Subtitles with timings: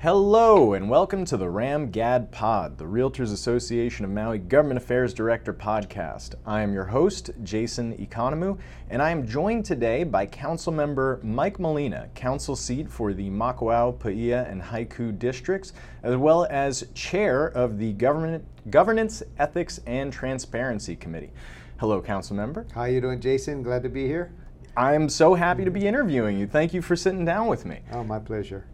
[0.00, 5.12] Hello, and welcome to the Ram Gad Pod, the Realtors Association of Maui Government Affairs
[5.12, 6.36] Director podcast.
[6.46, 11.58] I am your host, Jason Economou, and I am joined today by Council Member Mike
[11.58, 15.72] Molina, council seat for the Makawao, Paia, and Haiku districts,
[16.04, 21.32] as well as chair of the Government, Governance, Ethics, and Transparency Committee.
[21.78, 22.68] Hello, Council Member.
[22.72, 23.64] How you doing, Jason?
[23.64, 24.30] Glad to be here.
[24.76, 26.46] I'm so happy to be interviewing you.
[26.46, 27.80] Thank you for sitting down with me.
[27.90, 28.64] Oh, my pleasure.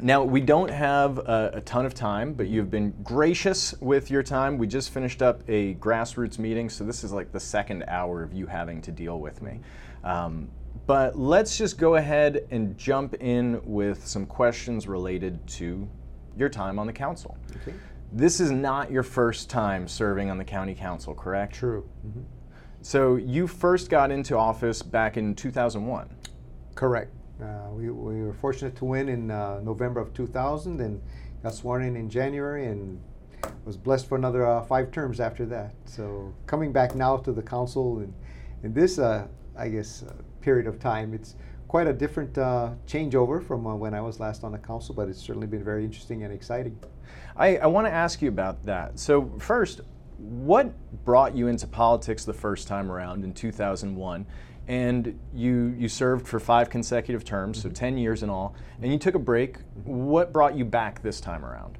[0.00, 4.22] Now, we don't have a, a, ton of time, but you've been gracious with your
[4.22, 4.58] time.
[4.58, 8.32] We just finished up a grassroots meeting, so this is like the second hour of
[8.32, 9.60] you having to deal with me.
[10.02, 10.48] Um,
[10.86, 15.88] but let's just go ahead and jump in with some questions related to
[16.36, 17.38] your time on the council.
[17.62, 17.74] Okay.
[18.12, 21.54] This is not your first time serving on the county council, correct?
[21.54, 21.88] True.
[22.06, 22.20] Mm-hmm.
[22.82, 26.10] So you first got into office back in 2001.
[26.74, 27.10] Correct.
[27.42, 31.02] Uh, we, we were fortunate to win in uh, November of 2000 and
[31.42, 33.00] got sworn in in January and
[33.64, 35.74] was blessed for another uh, five terms after that.
[35.84, 38.14] So coming back now to the council and
[38.62, 41.34] in this, uh, I guess, uh, period of time, it's
[41.68, 45.20] quite a different uh, changeover from when I was last on the council, but it's
[45.20, 46.78] certainly been very interesting and exciting.
[47.36, 48.98] I, I want to ask you about that.
[48.98, 49.80] So first,
[50.18, 50.72] what
[51.04, 54.26] brought you into politics the first time around in 2001?
[54.68, 57.74] And you you served for five consecutive terms, so mm-hmm.
[57.74, 59.58] 10 years in all, and you took a break.
[59.84, 61.78] What brought you back this time around?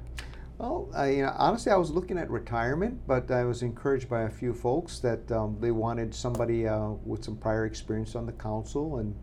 [0.57, 4.21] Well, I, you know, honestly, I was looking at retirement, but I was encouraged by
[4.21, 8.31] a few folks that um, they wanted somebody uh, with some prior experience on the
[8.31, 9.15] council, and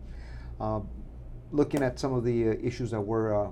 [0.59, 0.81] uh,
[1.51, 3.49] looking at some of the uh, issues that were uh,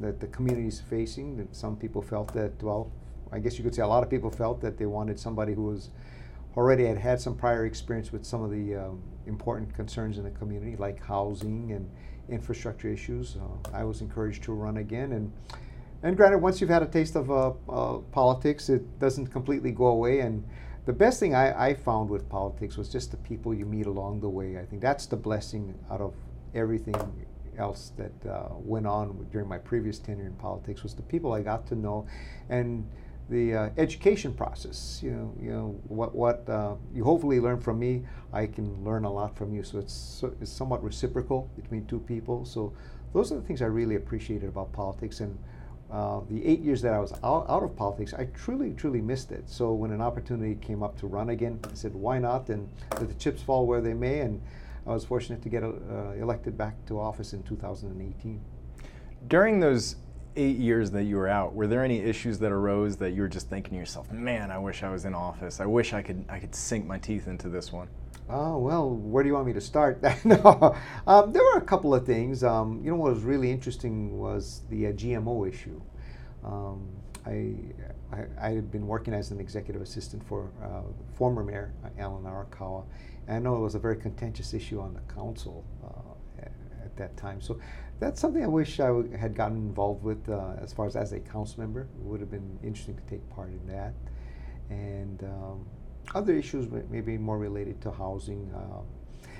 [0.00, 1.36] that the community is facing.
[1.36, 2.92] That some people felt that, well,
[3.32, 5.62] I guess you could say a lot of people felt that they wanted somebody who
[5.62, 5.90] was
[6.56, 10.30] already had had some prior experience with some of the um, important concerns in the
[10.30, 11.88] community, like housing and
[12.28, 13.36] infrastructure issues.
[13.36, 15.32] Uh, I was encouraged to run again, and
[16.02, 19.86] and granted, once you've had a taste of uh, uh, politics, it doesn't completely go
[19.86, 20.20] away.
[20.20, 20.46] And
[20.84, 24.20] the best thing I, I, found with politics was just the people you meet along
[24.20, 24.58] the way.
[24.58, 26.14] I think that's the blessing out of
[26.54, 26.94] everything
[27.58, 31.42] else that uh, went on during my previous tenure in politics was the people I
[31.42, 32.06] got to know,
[32.50, 32.88] and
[33.28, 35.00] the uh, education process.
[35.02, 39.04] You know, you know what what uh, you hopefully learn from me, I can learn
[39.04, 39.62] a lot from you.
[39.62, 42.44] So it's so, it's somewhat reciprocal between two people.
[42.44, 42.72] So
[43.12, 45.20] those are the things I really appreciated about politics.
[45.20, 45.38] And
[45.90, 49.32] uh, the eight years that I was out, out of politics, I truly truly missed
[49.32, 49.48] it.
[49.48, 52.48] So when an opportunity came up to run again, I said, why not?
[52.48, 54.20] And let the chips fall where they may.
[54.20, 54.40] And
[54.86, 55.72] I was fortunate to get uh,
[56.18, 58.40] elected back to office in 2018.
[59.28, 59.96] During those
[60.36, 63.28] eight years that you were out, were there any issues that arose that you were
[63.28, 65.60] just thinking to yourself, "Man, I wish I was in office.
[65.60, 67.88] I wish I could I could sink my teeth into this one."
[68.28, 70.02] Oh well, where do you want me to start?
[70.24, 70.76] no,
[71.06, 72.42] um, there were a couple of things.
[72.42, 75.80] Um, you know, what was really interesting was the uh, GMO issue.
[76.44, 76.88] Um,
[77.24, 77.54] I,
[78.12, 80.82] I, I had been working as an executive assistant for uh,
[81.14, 82.84] former mayor Alan Arakawa,
[83.26, 86.52] and I know it was a very contentious issue on the council uh, at,
[86.84, 87.40] at that time.
[87.40, 87.58] So
[87.98, 91.12] that's something I wish I w- had gotten involved with uh, as far as as
[91.12, 91.82] a council member.
[91.82, 93.94] It would have been interesting to take part in that.
[94.68, 95.66] And um,
[96.14, 98.50] other issues maybe more related to housing.
[98.54, 98.80] Uh,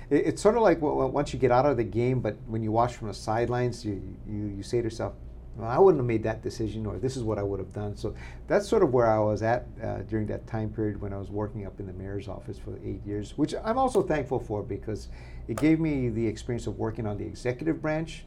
[0.09, 2.63] it, it's sort of like w- once you get out of the game, but when
[2.63, 5.13] you watch from the sidelines, you, you, you say to yourself,
[5.55, 7.97] well, I wouldn't have made that decision, or this is what I would have done.
[7.97, 8.13] So
[8.47, 11.31] that's sort of where I was at uh, during that time period when I was
[11.31, 15.07] working up in the mayor's office for eight years, which I'm also thankful for because
[15.47, 18.25] it gave me the experience of working on the executive branch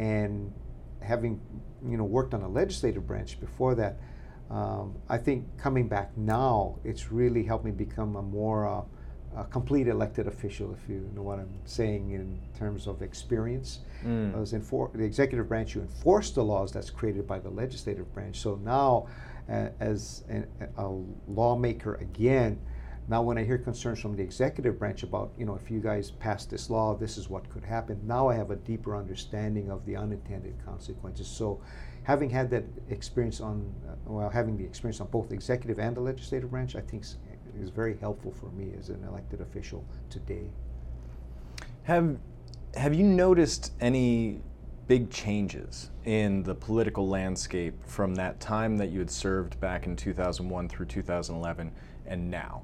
[0.00, 0.50] and
[1.02, 1.40] having
[1.86, 3.98] you know worked on a legislative branch before that,
[4.50, 8.82] um, I think coming back now, it's really helped me become a more uh,
[9.36, 13.80] a complete elected official, if you know what I'm saying in terms of experience.
[14.04, 14.40] Mm.
[14.40, 18.40] As enfor- the executive branch, you enforce the laws that's created by the legislative branch.
[18.40, 19.06] So now,
[19.48, 20.44] uh, as a,
[20.82, 20.88] a
[21.28, 22.58] lawmaker again,
[23.10, 26.12] now, when I hear concerns from the executive branch about, you know, if you guys
[26.12, 29.84] pass this law, this is what could happen, now I have a deeper understanding of
[29.84, 31.26] the unintended consequences.
[31.26, 31.60] So,
[32.04, 35.96] having had that experience on, uh, well, having the experience on both the executive and
[35.96, 37.04] the legislative branch, I think
[37.60, 40.48] is very helpful for me as an elected official today.
[41.82, 42.16] Have
[42.76, 44.40] Have you noticed any
[44.86, 49.96] big changes in the political landscape from that time that you had served back in
[49.96, 51.72] 2001 through 2011
[52.06, 52.62] and now?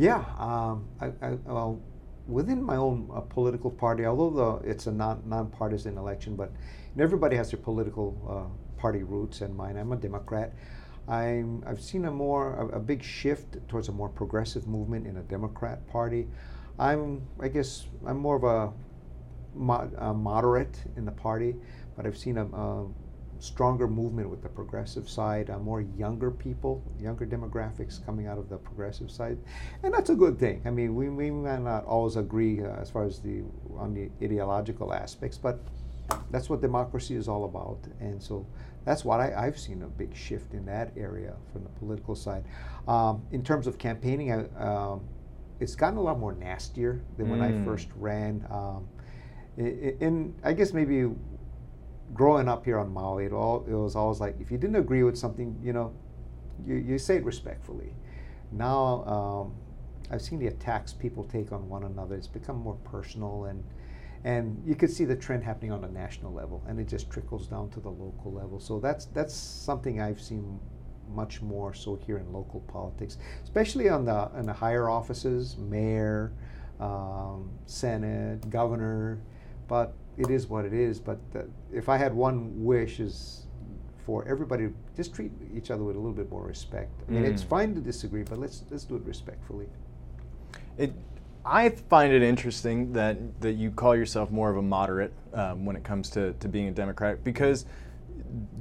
[0.00, 1.78] Yeah, um, I, I, well,
[2.26, 4.30] within my own uh, political party, although
[4.62, 6.50] the, it's a non, nonpartisan election, but
[6.98, 10.54] everybody has their political uh, party roots, and mine, I'm a Democrat.
[11.06, 15.18] I'm, I've seen a more a, a, big shift towards a more progressive movement in
[15.18, 16.28] a Democrat Party.
[16.78, 18.72] I'm I guess I'm more of a,
[19.54, 21.56] mo- a moderate in the party,
[21.94, 22.86] but I've seen a, a
[23.40, 28.48] stronger movement with the progressive side, uh, more younger people, younger demographics coming out of
[28.48, 29.38] the progressive side,
[29.82, 30.62] and that's a good thing.
[30.64, 33.42] I mean, we, we might not always agree uh, as far as the
[33.76, 35.58] on the ideological aspects, but
[36.30, 38.46] that's what democracy is all about, and so
[38.84, 42.44] that's what I, have seen a big shift in that area from the political side.
[42.88, 45.02] Um, in terms of campaigning, I, um,
[45.60, 47.64] it's gotten a lot more nastier than when I mm.
[47.64, 48.46] first ran.
[48.50, 48.88] Um,
[49.56, 51.10] in, I guess maybe
[52.14, 55.02] growing up here on Maui, it, all, it was always like if you didn't agree
[55.02, 55.94] with something, you know,
[56.66, 57.94] you, you say it respectfully.
[58.52, 59.54] Now um,
[60.10, 62.16] I've seen the attacks people take on one another.
[62.16, 63.62] It's become more personal and
[64.22, 67.46] and you could see the trend happening on a national level, and it just trickles
[67.46, 68.60] down to the local level.
[68.60, 70.60] So that's that's something I've seen
[71.14, 76.32] much more so here in local politics, especially on the in the higher offices, mayor,
[76.80, 79.20] um, senate, governor.
[79.68, 80.98] But it is what it is.
[81.00, 83.46] But the, if I had one wish is
[84.04, 86.90] for everybody to just treat each other with a little bit more respect.
[87.06, 87.28] I mean, mm.
[87.28, 89.66] it's fine to disagree, but let's let's do it respectfully.
[90.78, 90.92] It,
[91.44, 95.76] I find it interesting that that you call yourself more of a moderate um, when
[95.76, 97.66] it comes to, to being a Democrat because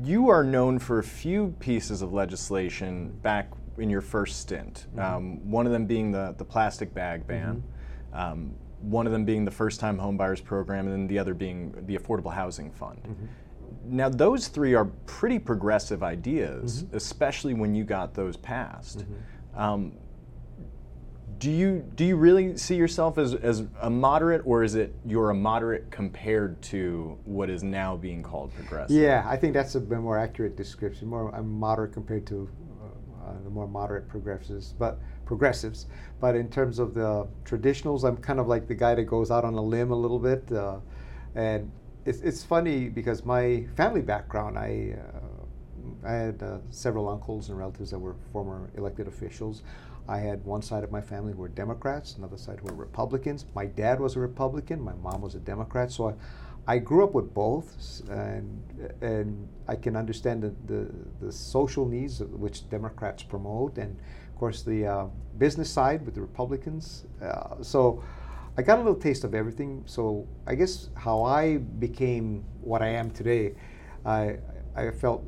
[0.04, 4.88] you are known for a few pieces of legislation back in your first stint.
[4.92, 5.00] Mm-hmm.
[5.00, 7.64] Um, one of them being the, the plastic bag ban.
[8.14, 8.20] Mm-hmm.
[8.20, 11.74] Um, one of them being the first time homebuyers program, and then the other being
[11.86, 13.02] the Affordable Housing Fund.
[13.04, 13.26] Mm-hmm.
[13.86, 16.96] Now, those three are pretty progressive ideas, mm-hmm.
[16.96, 19.00] especially when you got those passed.
[19.00, 19.60] Mm-hmm.
[19.60, 19.94] Um,
[21.40, 25.30] do you do you really see yourself as, as a moderate, or is it you're
[25.30, 28.96] a moderate compared to what is now being called progressive?
[28.96, 31.08] Yeah, I think that's a more accurate description.
[31.08, 32.50] More I'm moderate compared to
[33.24, 35.00] uh, the more moderate progressives, but
[35.30, 35.86] progressives.
[36.20, 39.46] But in terms of the traditionals, I'm kind of like the guy that goes out
[39.46, 40.52] on a limb a little bit.
[40.52, 40.80] Uh,
[41.36, 41.72] and
[42.04, 47.60] it's, it's funny because my family background, I, uh, I had uh, several uncles and
[47.60, 49.62] relatives that were former elected officials.
[50.08, 53.46] I had one side of my family who were Democrats, another side who were Republicans.
[53.54, 55.92] My dad was a Republican, my mom was a Democrat.
[55.92, 56.14] So I,
[56.74, 58.64] I grew up with both, and,
[59.02, 60.82] and I can understand the, the,
[61.22, 63.96] the social needs which Democrats promote, and
[64.40, 65.06] course, the uh,
[65.38, 67.06] business side with the Republicans.
[67.22, 68.04] Uh, so
[68.58, 69.84] I got a little taste of everything.
[69.86, 73.56] So I guess how I became what I am today,
[74.06, 74.38] I,
[74.76, 75.24] I felt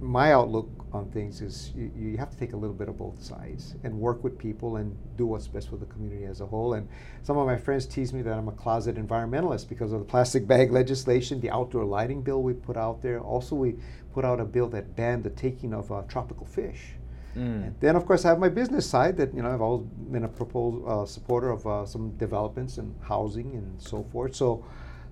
[0.00, 3.22] my outlook on things is you, you, have to take a little bit of both
[3.22, 6.74] sides and work with people and do what's best for the community as a whole.
[6.74, 6.88] And
[7.22, 10.46] some of my friends tease me that I'm a closet environmentalist because of the plastic
[10.46, 13.20] bag legislation, the outdoor lighting bill we put out there.
[13.20, 13.76] Also, we
[14.12, 16.94] put out a bill that banned the taking of uh, tropical fish.
[17.36, 17.74] Mm.
[17.80, 20.28] then, of course, I have my business side that you know I've always been a
[20.28, 24.34] propos- uh, supporter of uh, some developments and housing and so forth.
[24.34, 24.64] So,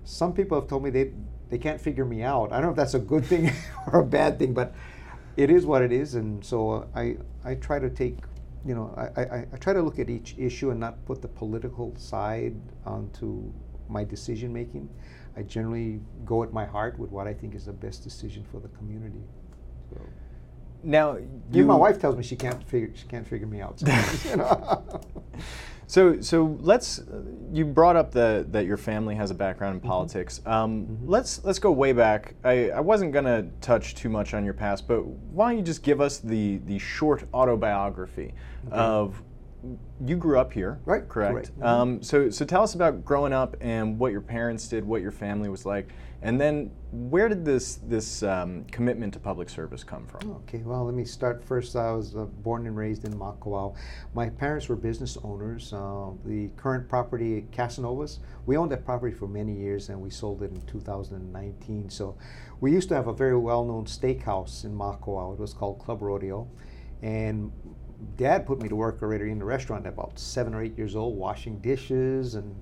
[0.03, 1.11] some people have told me they
[1.49, 2.51] they can't figure me out.
[2.51, 3.51] I don't know if that's a good thing
[3.87, 4.73] or a bad thing, but
[5.37, 6.15] it is what it is.
[6.15, 8.17] And so uh, I I try to take
[8.65, 11.27] you know I, I, I try to look at each issue and not put the
[11.27, 12.55] political side
[12.85, 13.51] onto
[13.87, 14.89] my decision making.
[15.37, 18.59] I generally go at my heart with what I think is the best decision for
[18.59, 19.23] the community.
[19.89, 20.01] So.
[20.83, 21.17] Now,
[21.51, 23.81] you, my wife tells me she can't figure she can't figure me out.
[24.25, 25.01] you know?
[25.87, 27.01] so, so let's.
[27.51, 29.89] You brought up the, that your family has a background in mm-hmm.
[29.89, 30.41] politics.
[30.45, 31.09] Um, mm-hmm.
[31.09, 32.35] Let's let's go way back.
[32.43, 35.83] I, I wasn't gonna touch too much on your past, but why don't you just
[35.83, 38.33] give us the the short autobiography
[38.67, 38.75] okay.
[38.75, 39.21] of
[40.05, 41.07] you grew up here, right?
[41.07, 41.51] Correct.
[41.51, 41.63] Mm-hmm.
[41.63, 45.11] Um, so, so tell us about growing up and what your parents did, what your
[45.11, 45.89] family was like,
[46.21, 50.31] and then where did this this um, commitment to public service come from?
[50.31, 51.75] Okay, well, let me start first.
[51.75, 53.75] I was uh, born and raised in Makawao.
[54.13, 55.71] My parents were business owners.
[55.71, 60.43] Uh, the current property, Casanovas, we owned that property for many years, and we sold
[60.43, 61.89] it in 2019.
[61.89, 62.17] So,
[62.59, 65.33] we used to have a very well-known steakhouse in Makawao.
[65.33, 66.49] It was called Club Rodeo,
[67.01, 67.51] and
[68.17, 70.95] dad put me to work already in the restaurant at about seven or eight years
[70.95, 72.55] old, washing dishes and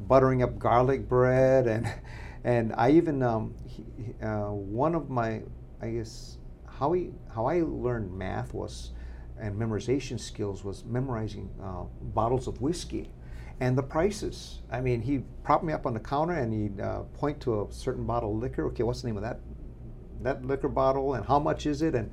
[0.00, 1.86] buttering up garlic bread, and
[2.44, 3.84] and I even um, he,
[4.22, 5.42] uh, one of my
[5.80, 8.90] I guess how we how I learned math was
[9.38, 13.10] and memorization skills was memorizing uh, bottles of whiskey
[13.60, 14.60] and the prices.
[14.70, 17.72] I mean, he propped me up on the counter and he'd uh, point to a
[17.72, 18.66] certain bottle of liquor.
[18.66, 19.40] Okay, what's the name of that
[20.22, 22.12] that liquor bottle and how much is it and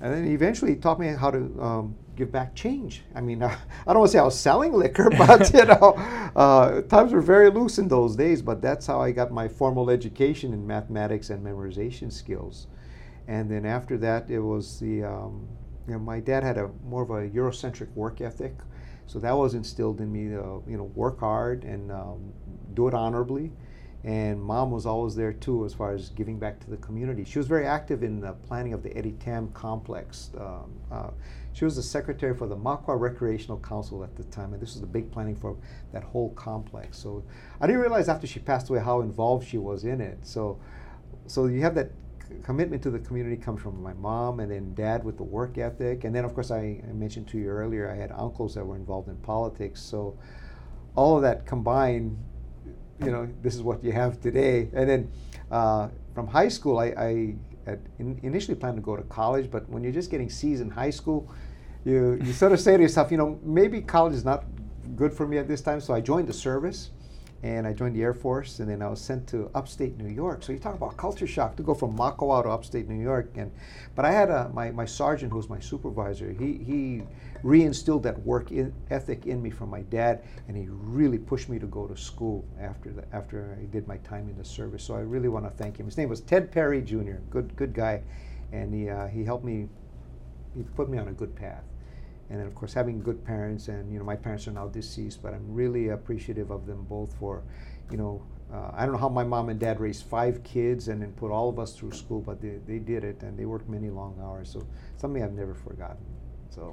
[0.00, 3.02] and then eventually he taught me how to um, give back change.
[3.14, 5.94] I mean, uh, I don't want to say I was selling liquor, but you know,
[6.36, 8.42] uh, times were very loose in those days.
[8.42, 12.66] But that's how I got my formal education in mathematics and memorization skills.
[13.26, 15.48] And then after that, it was the um,
[15.86, 18.54] you know, my dad had a more of a Eurocentric work ethic,
[19.06, 20.34] so that was instilled in me.
[20.34, 22.32] Uh, you know, work hard and um,
[22.74, 23.52] do it honorably.
[24.04, 27.24] And mom was always there too, as far as giving back to the community.
[27.24, 30.30] She was very active in the planning of the Eddie Tam complex.
[30.38, 31.10] Um, uh,
[31.54, 34.82] she was the secretary for the Makawao Recreational Council at the time, and this was
[34.82, 35.56] the big planning for
[35.92, 36.98] that whole complex.
[36.98, 37.24] So
[37.60, 40.18] I didn't realize after she passed away how involved she was in it.
[40.22, 40.60] So,
[41.26, 41.90] so you have that
[42.42, 46.04] commitment to the community comes from my mom and then dad with the work ethic.
[46.04, 48.76] And then, of course, I, I, mentioned to you earlier, I had uncles that were
[48.76, 49.80] involved in politics.
[49.80, 50.18] So
[50.96, 52.16] all of that combined,
[53.00, 54.68] you know, this is what you have today.
[54.72, 55.12] And then
[55.50, 59.82] uh, from high school, I, I in, initially planned to go to college, but when
[59.82, 61.30] you're just getting C's in high school,
[61.84, 64.44] you, you sort of say to yourself, you know, maybe college is not
[64.96, 65.80] good for me at this time.
[65.80, 66.90] So I joined the service
[67.44, 70.42] and I joined the Air Force, and then I was sent to upstate New York.
[70.42, 73.52] So you talk about culture shock to go from Makawao to upstate New York, and
[73.94, 76.32] but I had a, my my sergeant who was my supervisor.
[76.32, 77.02] He he
[77.44, 81.58] reinstilled that work in, ethic in me from my dad, and he really pushed me
[81.58, 84.82] to go to school after the, after I did my time in the service.
[84.82, 85.84] So I really want to thank him.
[85.84, 87.18] His name was Ted Perry Jr.
[87.28, 88.00] Good good guy,
[88.52, 89.68] and he uh, he helped me.
[90.56, 91.64] He put me on a good path
[92.30, 95.22] and then of course having good parents and you know my parents are now deceased
[95.22, 97.42] but i'm really appreciative of them both for
[97.90, 101.02] you know uh, i don't know how my mom and dad raised five kids and
[101.02, 103.68] then put all of us through school but they, they did it and they worked
[103.68, 104.50] many long hours.
[104.50, 104.66] So
[104.96, 106.04] something i've never forgotten
[106.50, 106.72] so.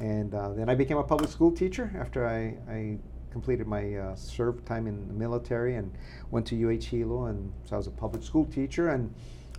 [0.00, 2.98] And uh, then i became a public school teacher after i, I
[3.30, 5.92] completed my uh, serve time in the military and
[6.30, 9.12] went to uh hilo and so i was a public school teacher and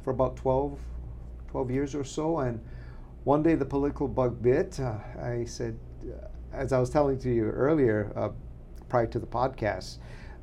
[0.04, 0.80] for about 12
[1.50, 2.60] 12 years or so and
[3.26, 4.80] one day the political bug bit.
[4.80, 5.78] Uh, I said,
[6.08, 8.30] uh, as I was telling to you earlier, uh,
[8.88, 9.98] prior to the podcast,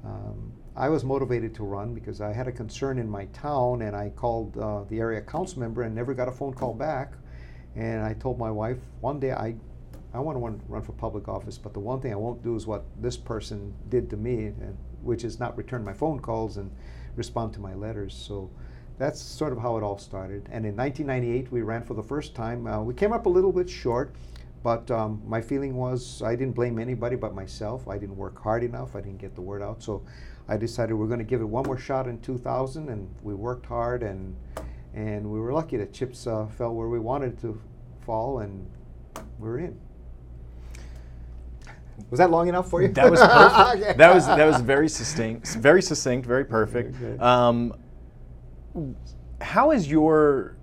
[0.04, 3.94] um, I was motivated to run because I had a concern in my town and
[3.94, 7.12] I called uh, the area council member and never got a phone call back.
[7.76, 9.54] And I told my wife, one day I,
[10.12, 12.66] I want to run for public office, but the one thing I won't do is
[12.66, 16.70] what this person did to me, and, which is not return my phone calls and
[17.14, 18.12] respond to my letters.
[18.12, 18.50] So
[18.98, 20.48] that's sort of how it all started.
[20.50, 22.66] And in 1998, we ran for the first time.
[22.66, 24.14] Uh, we came up a little bit short,
[24.62, 27.88] but um, my feeling was I didn't blame anybody but myself.
[27.88, 28.94] I didn't work hard enough.
[28.94, 29.82] I didn't get the word out.
[29.82, 30.02] So
[30.48, 33.66] I decided we're going to give it one more shot in 2000, and we worked
[33.66, 34.36] hard, and
[34.94, 37.60] and we were lucky that chips uh, fell where we wanted to
[38.04, 38.68] fall, and
[39.38, 39.80] we're in.
[42.10, 42.88] Was that long enough for you?
[42.88, 43.98] That was perfect.
[43.98, 46.96] that was that was very succinct, very succinct, very perfect.
[46.96, 47.18] Okay.
[47.18, 47.74] Um,
[49.40, 50.56] how has your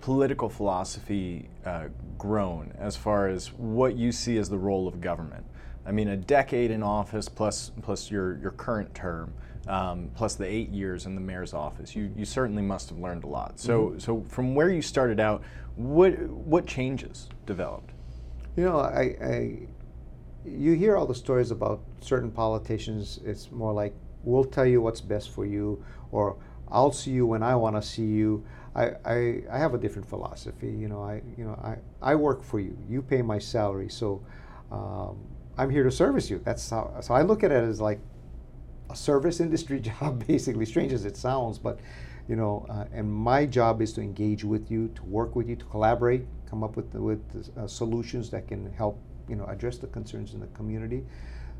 [0.00, 5.44] political philosophy uh, grown as far as what you see as the role of government?
[5.86, 9.32] I mean, a decade in office plus plus your your current term,
[9.66, 11.96] um, plus the eight years in the mayor's office.
[11.96, 13.58] You you certainly must have learned a lot.
[13.58, 13.98] So mm-hmm.
[13.98, 15.42] so from where you started out,
[15.76, 17.92] what what changes developed?
[18.56, 19.58] You know, I, I
[20.44, 23.20] you hear all the stories about certain politicians.
[23.24, 26.36] It's more like we'll tell you what's best for you, or
[26.70, 28.44] I'll see you when I want to see you.
[28.74, 30.70] I, I, I have a different philosophy.
[30.70, 32.76] You know, I you know I, I work for you.
[32.88, 34.22] You pay my salary, so
[34.70, 35.18] um,
[35.56, 36.40] I'm here to service you.
[36.44, 36.94] That's how.
[37.00, 38.00] So I look at it as like
[38.90, 40.66] a service industry job, basically.
[40.66, 41.80] Strange as it sounds, but
[42.28, 45.56] you know, uh, and my job is to engage with you, to work with you,
[45.56, 49.86] to collaborate, come up with with uh, solutions that can help you know address the
[49.88, 51.04] concerns in the community,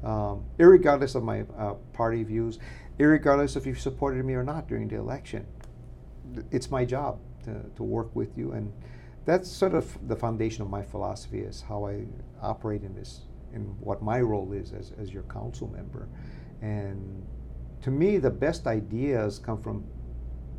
[0.05, 2.59] um, regardless of my uh, party views
[2.99, 5.47] irregardless if you supported me or not during the election.
[6.51, 8.73] It's my job to, to work with you, and
[9.25, 12.05] that's sort of the foundation of my philosophy is how I
[12.43, 13.23] operate in this,
[13.55, 16.09] in what my role is as, as your council member.
[16.61, 17.27] And
[17.83, 19.85] to me, the best ideas come from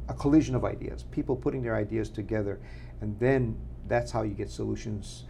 [0.07, 2.59] a collision of ideas, people putting their ideas together,
[3.01, 5.25] and then that's how you get solutions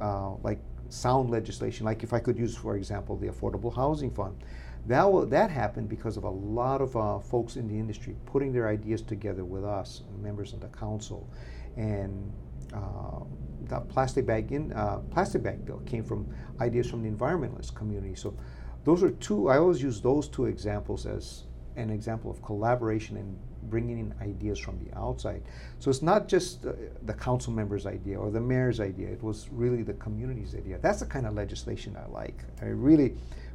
[0.00, 0.60] uh, like
[0.92, 1.86] sound legislation.
[1.86, 4.36] Like if I could use, for example, the Affordable Housing Fund.
[4.86, 8.68] That, that happened because of a lot of uh, folks in the industry putting their
[8.68, 11.28] ideas together with us, members of the council.
[11.76, 12.32] And
[12.74, 13.20] uh,
[13.68, 16.26] the plastic bag in uh, plastic bag bill came from
[16.60, 18.14] ideas from the environmentalist community.
[18.14, 18.36] So
[18.84, 19.48] those are two.
[19.48, 21.44] I always use those two examples as
[21.76, 25.42] an example of collaboration and bringing in ideas from the outside.
[25.78, 29.08] So it's not just the, the council member's idea or the mayor's idea.
[29.08, 30.78] It was really the community's idea.
[30.78, 32.44] That's the kind of legislation I like.
[32.60, 33.14] I really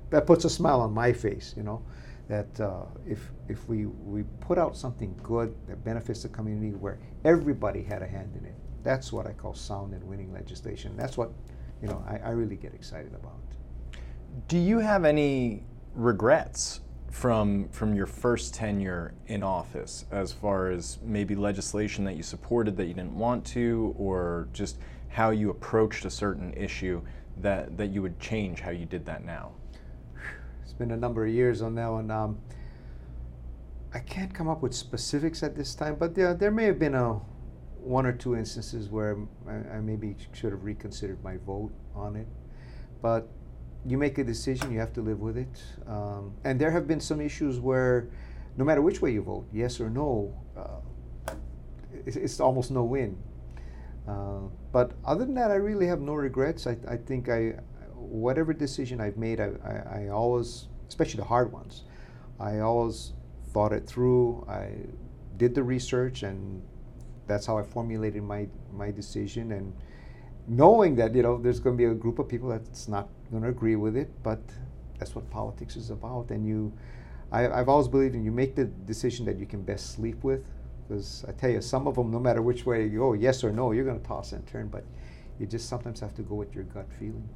[0.09, 1.81] that puts a smile on my face, you know,
[2.27, 6.99] that uh, if, if we, we put out something good that benefits the community where
[7.25, 10.95] everybody had a hand in it, that's what I call sound and winning legislation.
[10.95, 11.31] That's what,
[11.81, 13.39] you know, I, I really get excited about.
[14.47, 20.99] Do you have any regrets from from your first tenure in office as far as
[21.03, 26.05] maybe legislation that you supported that you didn't want to or just how you approached
[26.05, 27.01] a certain issue
[27.37, 29.51] that that you would change how you did that now
[30.67, 32.11] it's been a number of years on that one.
[32.11, 32.39] Um,
[33.93, 36.93] I can't come up with specifics at this time, but there, there may have been
[36.93, 37.21] a
[37.79, 42.27] one or two instances where I, I maybe should have reconsidered my vote on it.
[43.01, 43.29] But
[43.87, 45.63] you make a decision, you have to live with it.
[45.87, 48.09] Um, and there have been some issues where,
[48.57, 51.33] no matter which way you vote, yes or no, uh,
[52.05, 53.17] it's, it's, almost no win.
[54.05, 56.67] Uh, but other than that, I really have no regrets.
[56.67, 57.53] I, I think I,
[57.95, 61.83] whatever decision I've made, I, I, I always, especially the hard ones,
[62.39, 63.13] I always
[63.53, 64.45] thought it through.
[64.49, 64.71] I
[65.37, 66.61] did the research, and
[67.25, 69.53] that's how I formulated my my decision.
[69.53, 69.73] And
[70.47, 73.43] knowing that you know there's going to be a group of people that's not going
[73.43, 74.39] to agree with it, but
[74.99, 76.29] that's what politics is about.
[76.29, 76.73] And you,
[77.31, 80.45] I, have always believed in you make the decision that you can best sleep with.
[80.87, 83.51] Because I tell you, some of them, no matter which way you go, yes or
[83.51, 84.69] no, you're going to toss and turn.
[84.69, 84.85] But
[85.39, 87.27] you just sometimes have to go with your gut feeling.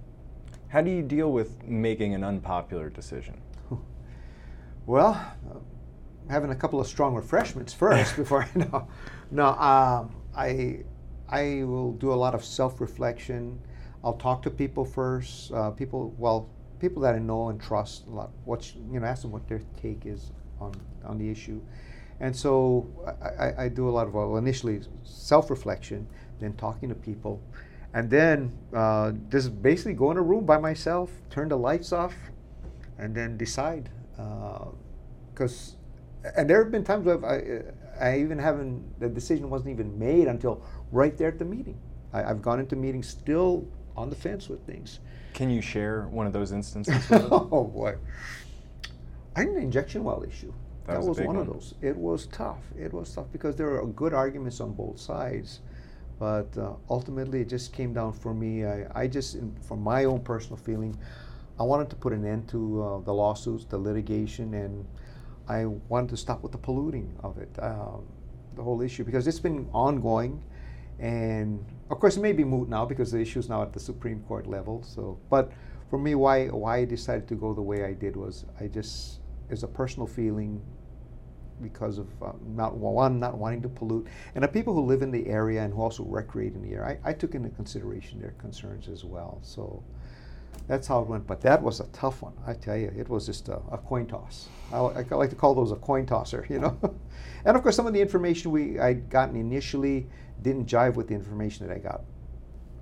[0.69, 3.41] How do you deal with making an unpopular decision?
[4.85, 5.09] well,
[5.49, 5.59] uh,
[6.29, 8.87] having a couple of strong refreshments first before I know.
[9.31, 10.83] No, um, I
[11.27, 13.59] I will do a lot of self-reflection.
[14.03, 15.51] I'll talk to people first.
[15.51, 18.07] Uh, people, well, people that I know and trust.
[18.07, 18.31] A lot.
[18.45, 20.73] What you know, ask them what their take is on
[21.05, 21.61] on the issue,
[22.19, 22.87] and so
[23.39, 26.07] I, I do a lot of well, initially self-reflection,
[26.39, 27.41] then talking to people,
[27.93, 32.15] and then uh, just basically go in a room by myself, turn the lights off,
[32.97, 33.89] and then decide.
[35.33, 35.75] Because,
[36.25, 39.97] uh, and there have been times where I, I even haven't, the decision wasn't even
[39.97, 41.79] made until right there at the meeting.
[42.13, 44.99] I, have gone into meetings still on the fence with things.
[45.33, 47.05] Can you share one of those instances?
[47.11, 47.95] oh boy,
[49.35, 50.53] I had an injection well issue.
[50.85, 51.75] That, that was, was one, one, of those.
[51.81, 52.59] It was tough.
[52.77, 55.59] It was tough because there were good arguments on both sides,
[56.19, 58.65] but uh, ultimately it just came down for me.
[58.65, 60.97] I, I just, in, from my own personal feeling,
[61.59, 64.85] I wanted to put an end to uh, the lawsuits, the litigation, and
[65.47, 68.03] I wanted to stop with the polluting of it, um,
[68.55, 70.41] the whole issue, because it's been ongoing.
[70.99, 73.79] And of course, it may be moot now because the issue is now at the
[73.79, 74.81] Supreme Court level.
[74.83, 75.51] So, but
[75.89, 79.19] for me, why why I decided to go the way I did was I just
[79.49, 80.61] it's a personal feeling
[81.61, 85.11] because of um, not one not wanting to pollute, and the people who live in
[85.11, 86.97] the area and who also recreate in the area.
[87.03, 89.39] I, I took into consideration their concerns as well.
[89.41, 89.83] So
[90.67, 91.27] that's how it went.
[91.27, 92.33] But that was a tough one.
[92.47, 94.47] I tell you, it was just a, a coin toss.
[94.71, 96.77] I, I, like to call those a coin tosser, you know.
[97.45, 100.07] and of course, some of the information we I'd gotten initially
[100.41, 102.01] didn't jive with the information that I got.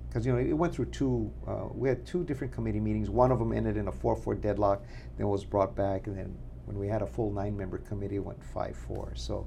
[0.08, 1.30] Because you know it went through two.
[1.46, 3.10] Uh, we had two different committee meetings.
[3.10, 4.82] One of them ended in a four-four deadlock,
[5.16, 8.42] then was brought back, and then when we had a full nine-member committee, it went
[8.42, 9.12] five-four.
[9.14, 9.46] So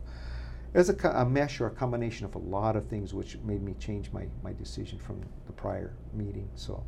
[0.71, 3.75] there's a, a, mesh or a combination of a lot of things which made me
[3.77, 6.49] change my, my decision from the prior meeting.
[6.55, 6.83] So.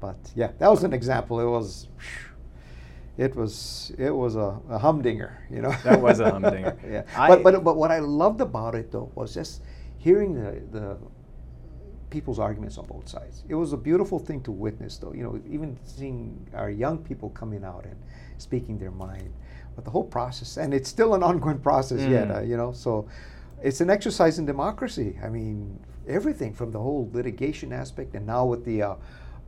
[0.00, 1.40] But yeah, that was an example.
[1.40, 1.88] It was,
[3.16, 5.74] it was, it was a, a humdinger, you know.
[5.84, 6.76] That was a humdinger.
[6.88, 7.02] yeah.
[7.16, 9.62] I, but, but but what I loved about it though was just
[10.06, 10.96] hearing the the
[12.10, 13.42] people's arguments on both sides.
[13.48, 15.12] It was a beautiful thing to witness, though.
[15.12, 17.96] You know, even seeing our young people coming out and
[18.38, 19.32] speaking their mind.
[19.74, 22.10] But the whole process, and it's still an ongoing process mm.
[22.10, 22.30] yet.
[22.30, 23.08] Uh, you know, so
[23.62, 25.18] it's an exercise in democracy.
[25.26, 28.94] I mean, everything from the whole litigation aspect, and now with the uh,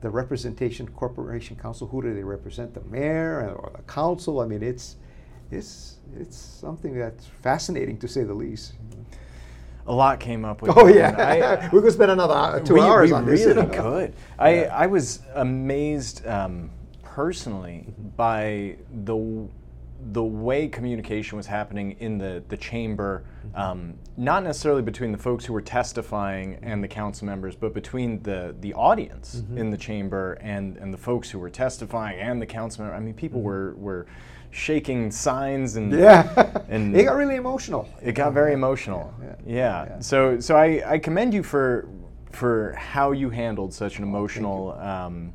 [0.00, 4.62] the representation corporation counsel who do they represent the mayor or the council i mean
[4.62, 4.94] it's
[5.50, 8.74] it's it's something that's fascinating to say the least
[9.88, 13.16] a lot came up with oh yeah we could spend another two we, hours we
[13.16, 16.70] on really this could I, I was amazed um,
[17.02, 19.48] personally by the
[20.12, 23.60] the way communication was happening in the, the chamber, mm-hmm.
[23.60, 28.22] um, not necessarily between the folks who were testifying and the council members, but between
[28.22, 29.58] the, the audience mm-hmm.
[29.58, 33.00] in the chamber and, and the folks who were testifying and the council members.
[33.00, 33.48] I mean, people mm-hmm.
[33.48, 34.06] were, were
[34.50, 37.88] shaking signs and yeah, and it got really emotional.
[38.02, 39.14] It got very emotional.
[39.20, 39.34] Yeah, yeah.
[39.46, 39.86] yeah.
[39.90, 40.00] yeah.
[40.00, 41.88] So so I, I commend you for
[42.30, 44.72] for how you handled such an oh, emotional.
[44.72, 45.32] Um,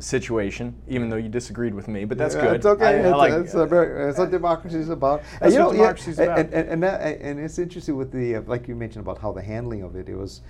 [0.00, 2.56] situation, even though you disagreed with me, but that's yeah, good.
[2.56, 2.86] It's okay.
[2.86, 5.22] I, it's, I like, it's, a very, it's what democracy is about.
[5.40, 6.38] That's you know, what democracy is about.
[6.38, 9.32] And, and, and, that, and, it's interesting with the, uh, like you mentioned about how
[9.32, 10.42] the handling of it, it was,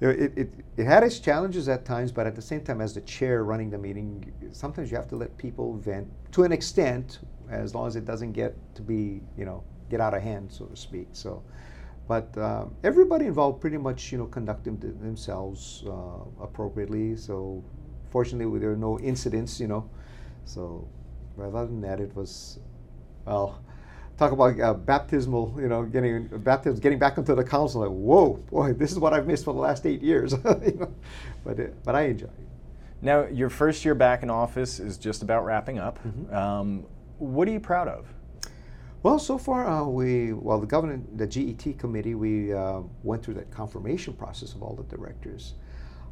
[0.00, 3.00] it, it, it had its challenges at times, but at the same time, as the
[3.02, 7.74] chair running the meeting, sometimes you have to let people vent to an extent, as
[7.74, 10.76] long as it doesn't get to be, you know, get out of hand, so to
[10.76, 11.08] speak.
[11.12, 11.42] So,
[12.08, 17.16] but uh, everybody involved pretty much, you know, conducted themselves uh, appropriately.
[17.16, 17.62] So
[18.10, 19.88] fortunately, there were no incidents, you know.
[20.44, 20.88] So,
[21.36, 22.58] but other than that, it was,
[23.24, 23.60] well,
[24.16, 27.80] talk about uh, baptismal, you know, getting baptism, getting back into the council.
[27.80, 30.32] Like, whoa, boy, this is what I've missed for the last eight years.
[30.64, 30.94] you know?
[31.44, 32.48] But it, but I enjoy it.
[33.02, 35.98] Now, your first year back in office is just about wrapping up.
[36.04, 36.34] Mm-hmm.
[36.34, 36.86] Um,
[37.18, 38.06] what are you proud of?
[39.02, 43.34] Well, so far uh, we well the governor, the GET committee, we uh, went through
[43.34, 45.54] that confirmation process of all the directors.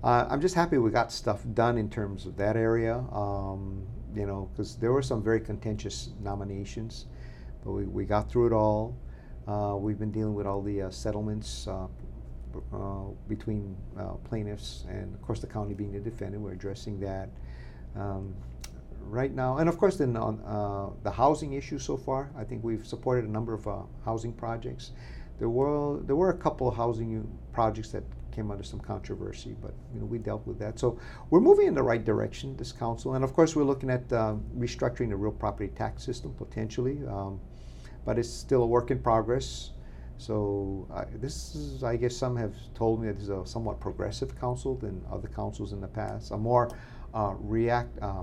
[0.05, 2.97] Uh, I'm just happy we got stuff done in terms of that area.
[3.13, 7.07] Um, you know, because there were some very contentious nominations,
[7.65, 8.97] but we, we got through it all.
[9.47, 11.87] Uh, we've been dealing with all the uh, settlements uh,
[12.73, 16.43] uh, between uh, plaintiffs and, of course, the county being the defendant.
[16.43, 17.29] We're addressing that.
[17.97, 18.35] Um,
[19.05, 22.63] right now, and of course, then on uh, the housing issue so far, I think
[22.63, 23.67] we've supported a number of
[24.05, 24.93] housing projects.
[25.39, 29.75] There were there were a couple of housing projects that came under some controversy, but
[29.93, 30.79] you know we dealt with that.
[30.79, 30.99] So
[31.31, 34.35] we're moving in the right direction, this council, and of course we're looking at uh,
[34.57, 37.41] restructuring the real property tax system potentially, um,
[38.05, 39.71] but it's still a work in progress.
[40.19, 43.81] So I, this is, I guess, some have told me that this is a somewhat
[43.81, 46.71] progressive council than other councils in the past, a more
[47.13, 48.01] uh, react.
[48.01, 48.23] Uh,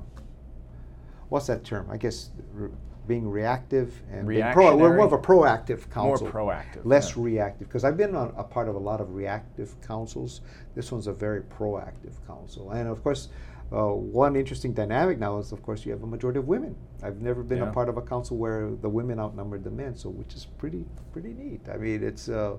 [1.28, 1.90] what's that term?
[1.92, 2.70] I guess re-
[3.08, 6.28] being reactive and being pro- we're more of a proactive council.
[6.32, 6.86] More proactive.
[6.86, 7.24] Less yeah.
[7.24, 7.68] reactive.
[7.68, 10.42] Because I've been on, a part of a lot of reactive councils.
[10.76, 12.72] This one's a very proactive council.
[12.72, 13.30] And of course,
[13.72, 16.76] uh, one interesting dynamic now is, of course, you have a majority of women.
[17.04, 17.70] I've never been Yeah.
[17.70, 20.86] a part of a council where the women outnumbered the men, so which is pretty
[21.12, 21.62] pretty neat.
[21.70, 22.30] I mean, it's.
[22.30, 22.58] Uh,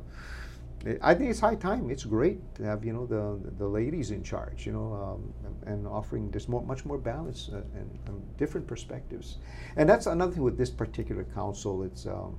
[0.87, 1.91] it- I think it's high time.
[1.91, 5.21] It's great to have you know the the ladies in charge, you know, um,
[5.67, 9.39] and, offering there's more much more balance uh, and, and different perspectives,
[9.77, 11.83] and that's another thing with this particular council.
[11.83, 12.39] It's um,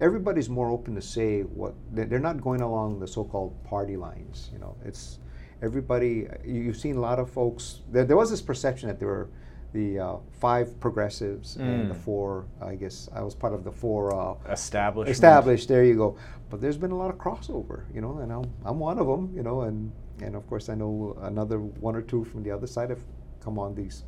[0.00, 4.50] everybody's more open to say what they're they're not going along the so-called party lines.
[4.52, 5.18] You know, it's
[5.62, 6.28] everybody.
[6.44, 7.80] you- You've seen a lot of folks.
[7.90, 9.28] There, there was this perception that there were
[9.72, 11.98] the uh, five progressives and the Mm.
[11.98, 12.44] four.
[12.60, 14.12] I guess I was part of the four.
[14.14, 15.10] Uh, Established.
[15.10, 15.68] established.
[15.68, 16.16] There you go.
[16.50, 19.30] But there's been a lot of crossover, you know, and I'm, I'm one of them,
[19.34, 19.92] you know, and
[20.22, 23.02] and of course I know another one or two from the other side have
[23.40, 24.02] come on these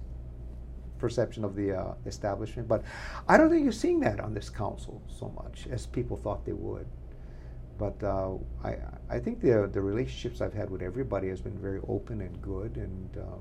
[0.99, 2.69] perception of the uh, establishment.
[2.69, 2.83] But
[3.29, 6.53] I don't think you're seeing that on this council so much as people thought they
[6.53, 6.87] would.
[7.83, 8.77] But uh, I
[9.11, 12.77] I think the the relationships I've had with everybody has been very open and good.
[12.77, 13.40] And um,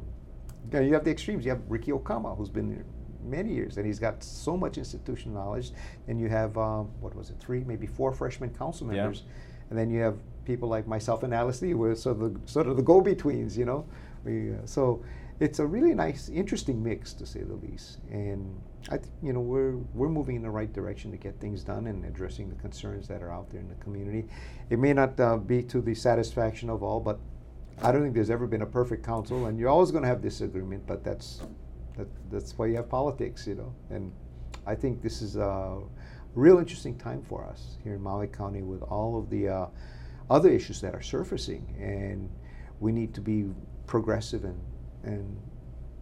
[0.72, 1.46] you, know, you have the extremes.
[1.46, 2.86] You have Riki Hokama, who's been here
[3.24, 5.74] many years, and he's got so much institutional knowledge.
[6.08, 9.04] And you have um, what was it, three, maybe four freshman council Yeah.
[9.04, 9.24] members,
[9.70, 12.52] and then you have people like myself and Alice Lee, who are sort of the,
[12.52, 13.56] sort of the go-betweens.
[13.56, 13.86] You know,
[14.26, 15.04] we, uh, so
[15.42, 17.98] it's a really nice, interesting mix to say the least.
[18.12, 21.64] And I, th- you know, we're we're moving in the right direction to get things
[21.64, 24.28] done and addressing the concerns that are out there in the community.
[24.70, 27.20] It may not uh, be to the satisfaction of all, but
[27.82, 30.22] I don't think there's ever been a perfect council, and you're always going to have
[30.22, 30.86] disagreement.
[30.86, 31.42] But that's
[31.98, 33.74] that, that's why you have politics, you know.
[33.90, 34.12] And
[34.68, 35.80] I think this is a
[36.36, 39.66] real interesting time for us here in Maui County with all of the uh,
[40.30, 42.30] other issues that are surfacing, and
[42.80, 43.50] we need to be
[43.88, 44.60] progressive and
[45.04, 45.38] and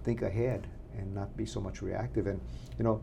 [0.04, 2.40] think ahead and not be so much reactive and
[2.78, 3.02] you know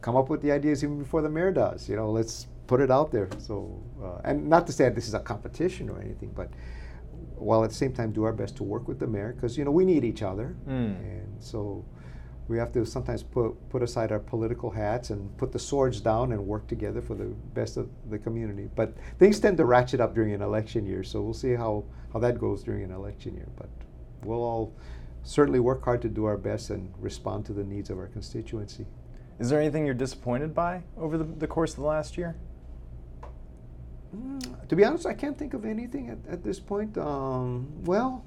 [0.00, 2.90] come up with the ideas even before the mayor does you know let's put it
[2.90, 3.28] out there.
[3.38, 6.50] So uh, and not to say that this is a competition or anything but
[7.36, 9.64] while at the same time do our best to work with the mayor because you
[9.64, 10.56] know we need each other.
[10.66, 10.98] Mm.
[10.98, 11.84] and so
[12.46, 16.32] we have to sometimes put put aside our political hats and put the swords down
[16.32, 18.68] and work together for the best of the community.
[18.74, 22.18] But things tend to ratchet up during an election year so we'll see how how
[22.20, 23.48] that goes during an election year.
[23.56, 23.68] But
[24.22, 24.72] we'll all
[25.24, 28.86] certainly work hard to do our best and respond to the needs of our constituency
[29.40, 32.36] Is there anything you're disappointed by over the, the course of the last year?
[34.14, 36.96] Mm, to be honest, I can't think of anything at, at this point.
[36.98, 38.24] Um, well,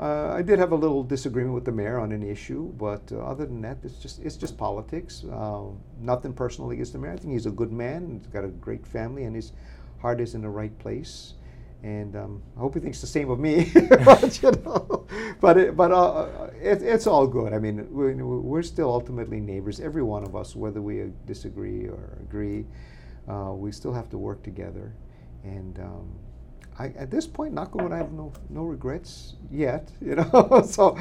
[0.00, 3.18] uh, I did have a little disagreement with the mayor on an issue, but uh,
[3.18, 5.24] other than that, it's just it's just politics.
[5.32, 7.12] Um, nothing personal against the mayor.
[7.12, 8.18] I think he's a good man.
[8.18, 9.52] He's got a great family, and his
[10.00, 11.34] heart is in the right place.
[11.82, 13.70] And um, I hope he thinks the same of me.
[14.04, 15.06] but you know,
[15.40, 17.52] but it, but uh, uh, it, it's all good.
[17.52, 19.78] I mean, we're, we're still ultimately neighbors.
[19.80, 22.64] Every one of us, whether we uh, disagree or agree,
[23.28, 24.92] uh, we still have to work together.
[25.44, 26.08] And um,
[26.78, 29.90] I, at this point, on wood, I have no no regrets yet.
[30.00, 30.98] You know, so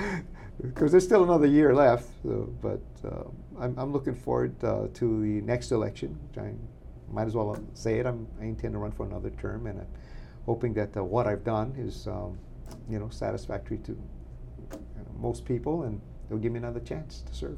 [0.61, 2.09] because there's still another year left.
[2.23, 3.23] So, but uh,
[3.59, 6.17] I'm, I'm looking forward uh, to the next election.
[6.38, 6.51] I
[7.11, 8.05] might as well say it.
[8.05, 9.88] I'm, I intend to run for another term, and I'm
[10.45, 12.38] hoping that uh, what I've done is, um,
[12.89, 13.97] you know, satisfactory to
[15.19, 17.58] most people, and they'll give me another chance to serve.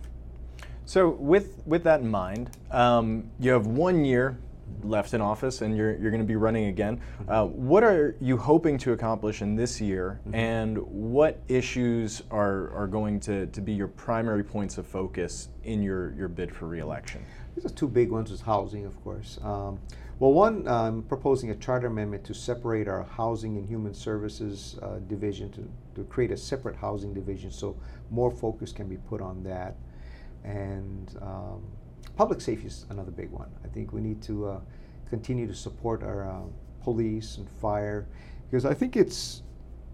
[0.85, 4.37] So, with with that in mind, um, you have one year
[4.83, 7.01] left in office, and you're you're going to be running again.
[7.27, 12.87] Uh, what are you hoping to accomplish in this year, and what issues are are
[12.87, 17.23] going to, to be your primary points of focus in your, your bid for reelection?
[17.55, 19.39] These are two big ones is housing, of course.
[19.43, 19.79] Um,
[20.19, 24.97] well, one, I'm proposing a charter amendment to separate our housing and human services uh,
[25.07, 27.77] division to, to create a separate housing division so
[28.09, 29.75] more focus can be put on that.
[30.43, 31.61] And um,
[32.15, 33.49] public safety is another big one.
[33.63, 34.59] I think we need to uh,
[35.07, 36.41] continue to support our uh,
[36.81, 38.07] police and fire
[38.49, 39.43] because I think it's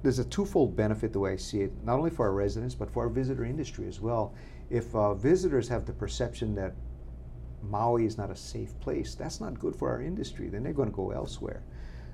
[0.03, 2.89] there's a twofold benefit the way I see it, not only for our residents but
[2.89, 4.33] for our visitor industry as well.
[4.69, 6.73] If uh, visitors have the perception that
[7.69, 10.49] Maui is not a safe place, that's not good for our industry.
[10.49, 11.63] Then they're going to go elsewhere.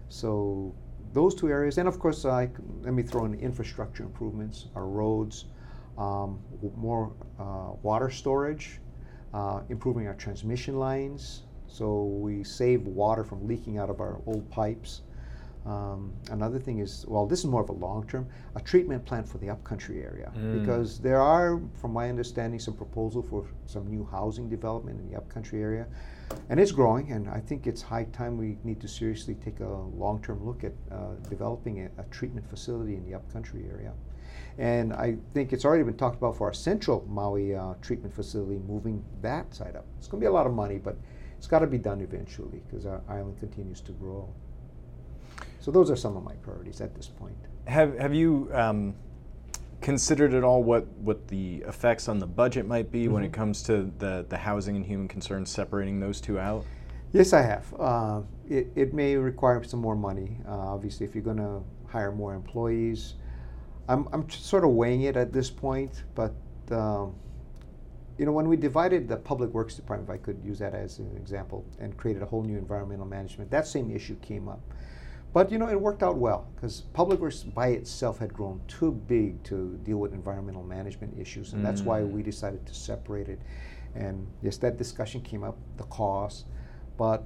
[0.09, 0.73] So
[1.13, 2.49] those two areas, and of course, I,
[2.81, 5.45] let me throw in infrastructure improvements, our roads,
[5.97, 6.39] um,
[6.75, 8.79] more uh, water storage,
[9.33, 14.49] uh, improving our transmission lines, so we save water from leaking out of our old
[14.49, 15.01] pipes.
[15.65, 19.27] Um, another thing is, well, this is more of a long term, a treatment plant
[19.27, 20.31] for the upcountry area.
[20.35, 20.59] Mm.
[20.59, 25.17] Because there are, from my understanding, some proposal for some new housing development in the
[25.17, 25.87] upcountry area.
[26.49, 29.67] And it's growing, and I think it's high time we need to seriously take a
[29.67, 33.93] long term look at uh, developing a, a, treatment facility in the upcountry area.
[34.57, 38.59] And I think it's already been talked about for our central Maui uh, treatment facility,
[38.67, 39.85] moving that side up.
[39.97, 40.97] It's going to be a lot of money, but
[41.37, 44.29] it's got to be done eventually because our island continues to grow.
[45.59, 47.35] So those are some of my priorities at this point.
[47.65, 48.95] Have Have you um,
[49.81, 53.13] considered at all what what the effects on the budget might be mm-hmm.
[53.13, 53.41] when it mm-hmm.
[53.41, 56.65] comes to the the housing and human concerns, separating those two out?
[57.11, 57.73] Yes, I have.
[57.79, 60.37] Uh, it, it may require some more money.
[60.47, 63.15] Uh, obviously, if you're going to hire more employees,
[63.87, 66.03] I'm, I'm sort of weighing it at this point.
[66.13, 66.35] But
[66.69, 67.15] um,
[68.19, 70.99] you know, when we divided the public works department, if I could use that as
[70.99, 74.61] an example, and created a whole new environmental management, that same issue came up.
[75.31, 78.91] But you know, it worked out well because public works by itself had grown too
[78.91, 81.65] big to deal with environmental management issues, and mm.
[81.65, 82.25] that's why we mm.
[82.25, 83.39] decided to separate it.
[83.95, 86.45] And yes, that discussion came up, the cost,
[86.97, 87.23] but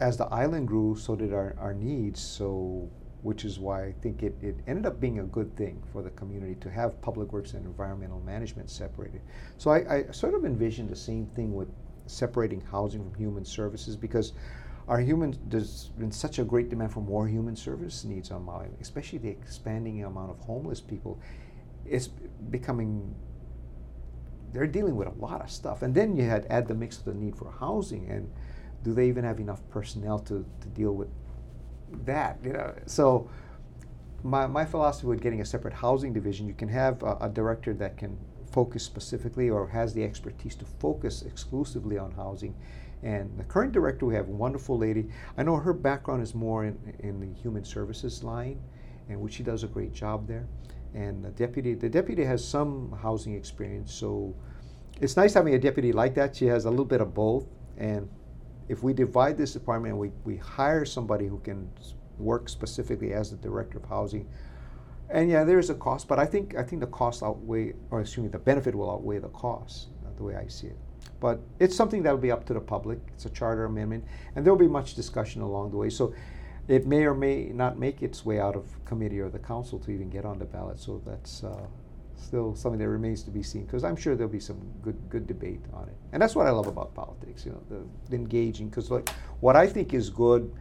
[0.00, 2.20] as the island grew, so did our, our needs.
[2.20, 2.88] So,
[3.22, 6.10] which is why I think it, it ended up being a good thing for the
[6.10, 9.22] community to have public works and environmental management separated.
[9.56, 11.68] So I, I sort of envisioned the same thing with
[12.06, 14.34] separating housing from human services because
[14.88, 18.66] our human there's been such a great demand for more human service needs on Maui,
[18.80, 21.18] especially the expanding amount of homeless people.
[21.86, 23.14] It's becoming
[24.52, 27.04] they're dealing with a lot of stuff, and then you had add the mix of
[27.06, 28.30] the need for housing, and
[28.82, 31.08] do they even have enough personnel to, to deal with
[32.04, 32.38] that?
[32.44, 33.28] You know, so
[34.22, 37.74] my, my philosophy with getting a separate housing division, you can have a, a director
[37.74, 38.16] that can
[38.52, 42.54] focus specifically or has the expertise to focus exclusively on housing
[43.04, 45.08] and the current director, we have a wonderful lady.
[45.36, 48.58] I know her background is more in, in the human services line,
[49.10, 50.48] and which she does a great job there.
[50.94, 54.34] And the deputy, the deputy has some housing experience, so
[55.02, 56.34] it's nice having a deputy like that.
[56.34, 57.46] She has a little bit of both.
[57.76, 58.08] And
[58.68, 61.70] if we divide this department and we, we hire somebody who can
[62.16, 64.26] work specifically as the director of housing,
[65.10, 68.00] and yeah, there is a cost, but I think I think the cost outweigh, or
[68.00, 70.78] excuse me, the benefit will outweigh the cost, uh, the way I see it.
[71.20, 72.98] But it's something that'll be up to the public.
[73.14, 74.04] It's a charter amendment,
[74.36, 75.90] and there'll be much discussion along the way.
[75.90, 76.14] So
[76.68, 79.90] it may or may not make its way out of committee or the council to
[79.90, 80.78] even get on the ballot.
[80.78, 81.66] So that's uh,
[82.16, 85.26] still something that remains to be seen because I'm sure there'll be some good good
[85.26, 85.96] debate on it.
[86.12, 87.44] And that's what I love about politics.
[87.46, 89.08] You know, the, the engaging because like
[89.40, 90.52] what I think is good.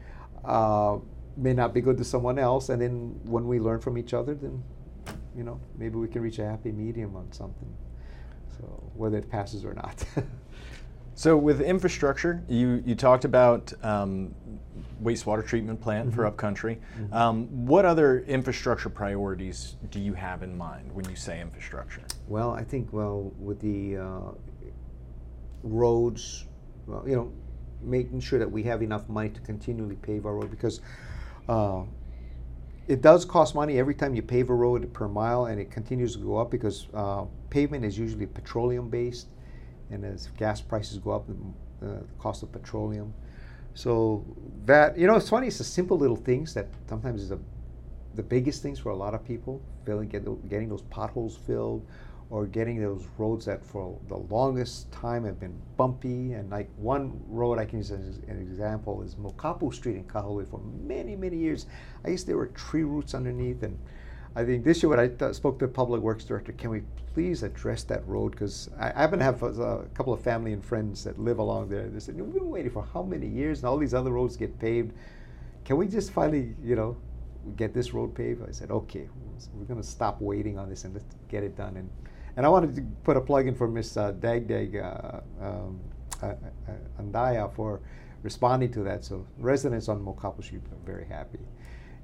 [0.44, 0.98] Uh,
[1.38, 4.34] may not be good to someone else, and then when we learn from each other,
[4.34, 4.64] then
[5.36, 7.76] you know maybe we can reach a happy medium on something.
[8.58, 10.04] So whether it passes or not.
[11.16, 14.34] So with infrastructure, you, you talked about um,
[15.04, 16.16] wastewater treatment plant mm-hmm.
[16.16, 16.80] for upcountry.
[17.00, 17.14] Mm-hmm.
[17.14, 22.02] Um, what other infrastructure priorities do you have in mind when you say infrastructure?
[22.28, 24.32] Well, I think well with the uh,
[25.62, 26.46] roads,
[26.88, 27.32] well, you know,
[27.82, 30.82] making sure that we have enough money to continually pave our road because
[31.48, 31.84] uh,
[32.88, 36.14] it does cost money every time you pave a road per mile, and it continues
[36.14, 39.28] to go up because uh, pavement is usually petroleum based
[39.94, 41.28] and as gas prices go up,
[41.80, 43.14] the uh, cost of petroleum.
[43.76, 44.26] So
[44.66, 45.48] that you know, it's funny.
[45.48, 47.40] It's the simple little things that sometimes is a,
[48.16, 49.62] the biggest things for a lot of people.
[49.86, 51.86] Filling, get, getting those potholes filled,
[52.34, 56.34] or getting those roads that for the longest time have been bumpy.
[56.34, 60.50] And like one road I can use as an example is Mokapu Street in Kahului.
[60.50, 61.68] For many many years,
[62.04, 63.78] I used there were tree roots underneath and
[64.36, 66.82] I think this year when I th- spoke to the public works director, can we
[67.14, 68.32] please address that road?
[68.32, 71.38] Because I, I, happen to have a, a, couple of family and friends that live
[71.38, 71.88] along there.
[71.88, 74.58] They said, we've been waiting for how many years and all these other roads get
[74.58, 74.92] paved.
[75.66, 76.98] Can we just finally, you know,
[77.58, 78.42] get this road paved?
[78.42, 79.08] I said, okay,
[79.54, 81.78] we're going to stop waiting on this and let's get it done.
[81.78, 81.92] And,
[82.36, 85.80] and I wanted to put a plug in for Miss uh, Dagdag uh, um,
[86.22, 87.82] uh, uh, Andaya for
[88.24, 89.06] responding to that.
[89.06, 91.40] So residents on Mokapu Street are very happy.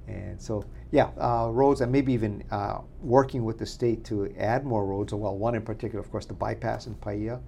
[0.06, 4.64] And so, yeah, uh, roads and maybe even uh, working with the state to add
[4.64, 5.12] more roads.
[5.12, 7.38] Well, one in particular, of course, the bypass in Paia.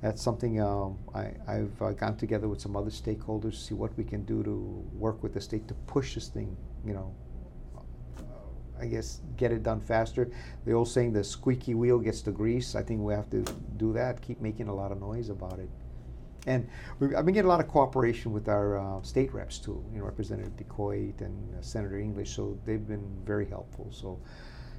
[0.00, 3.96] that's something um, I, I've uh, gotten together with some other stakeholders to see what
[3.98, 7.14] we can do to work with the state to push this thing, you know,
[8.80, 10.30] I guess get it done faster.
[10.64, 12.74] The old saying, the squeaky wheel gets the grease.
[12.74, 13.44] I think we have to
[13.76, 15.68] do that, keep making a lot of noise about it.
[16.46, 16.66] And
[17.00, 20.04] I've been getting a lot of cooperation with our uh, state reps too, you know,
[20.04, 23.88] Representative DeCoite and uh, Senator English, so they've been very helpful.
[23.90, 24.18] So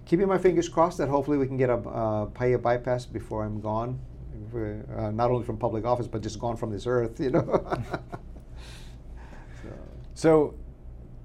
[0.06, 3.62] keeping my fingers crossed that hopefully we can get a uh, Paia bypass before I'm
[3.62, 4.00] gone
[4.54, 7.44] uh, not only from public office, but just gone from this earth, you know.
[9.64, 9.70] so.
[10.14, 10.54] so.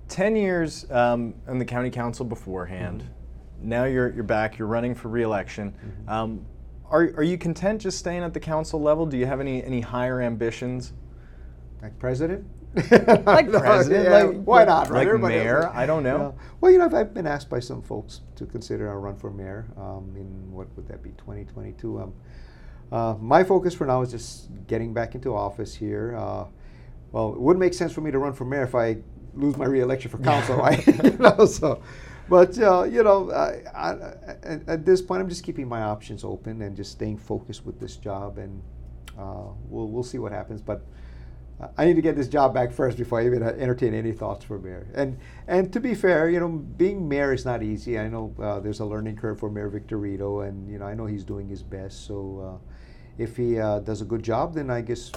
[0.09, 3.03] 10 years um, in the county council beforehand.
[3.03, 3.69] Mm-hmm.
[3.69, 5.73] Now you're, you're back, you're running for reelection.
[5.73, 6.09] Mm-hmm.
[6.09, 6.47] Um,
[6.91, 9.07] are, are you content just staying at the council level?
[9.07, 10.93] Do you have any, any higher ambitions?
[11.83, 12.47] Like president?
[12.91, 14.05] like president?
[14.05, 14.91] yeah, like, why not?
[14.91, 15.69] Like mayor?
[15.69, 16.35] I don't know.
[16.37, 16.45] Yeah.
[16.61, 19.31] Well, you know, I've, I've, been asked by some folks to consider a run for
[19.31, 22.01] mayor um, in what would that be, 2022?
[22.01, 22.15] Um,
[22.93, 26.17] uh, my focus for now is just getting back into office here.
[26.17, 26.47] Uh,
[27.13, 28.99] well, it wouldn't make sense for me to run for mayor if I
[29.35, 30.87] lose my reelection for council, right?
[31.05, 31.83] you know, so,
[32.29, 33.91] but uh, you know, I, I,
[34.67, 37.97] at this point, I'm just keeping my options open and just staying focused with this
[37.97, 38.63] job, and
[39.19, 40.61] uh, we'll we'll see what happens.
[40.61, 40.85] But
[41.77, 44.59] I need to get this job back first before I even entertain any thoughts for
[44.59, 44.87] mayor.
[44.95, 47.99] And and to be fair, you know, being mayor is not easy.
[47.99, 51.07] I know uh, there's a learning curve for Mayor Victorino, and you know, I know
[51.07, 52.07] he's doing his best.
[52.07, 52.73] So uh,
[53.19, 55.13] if he uh, does a good job, then I guess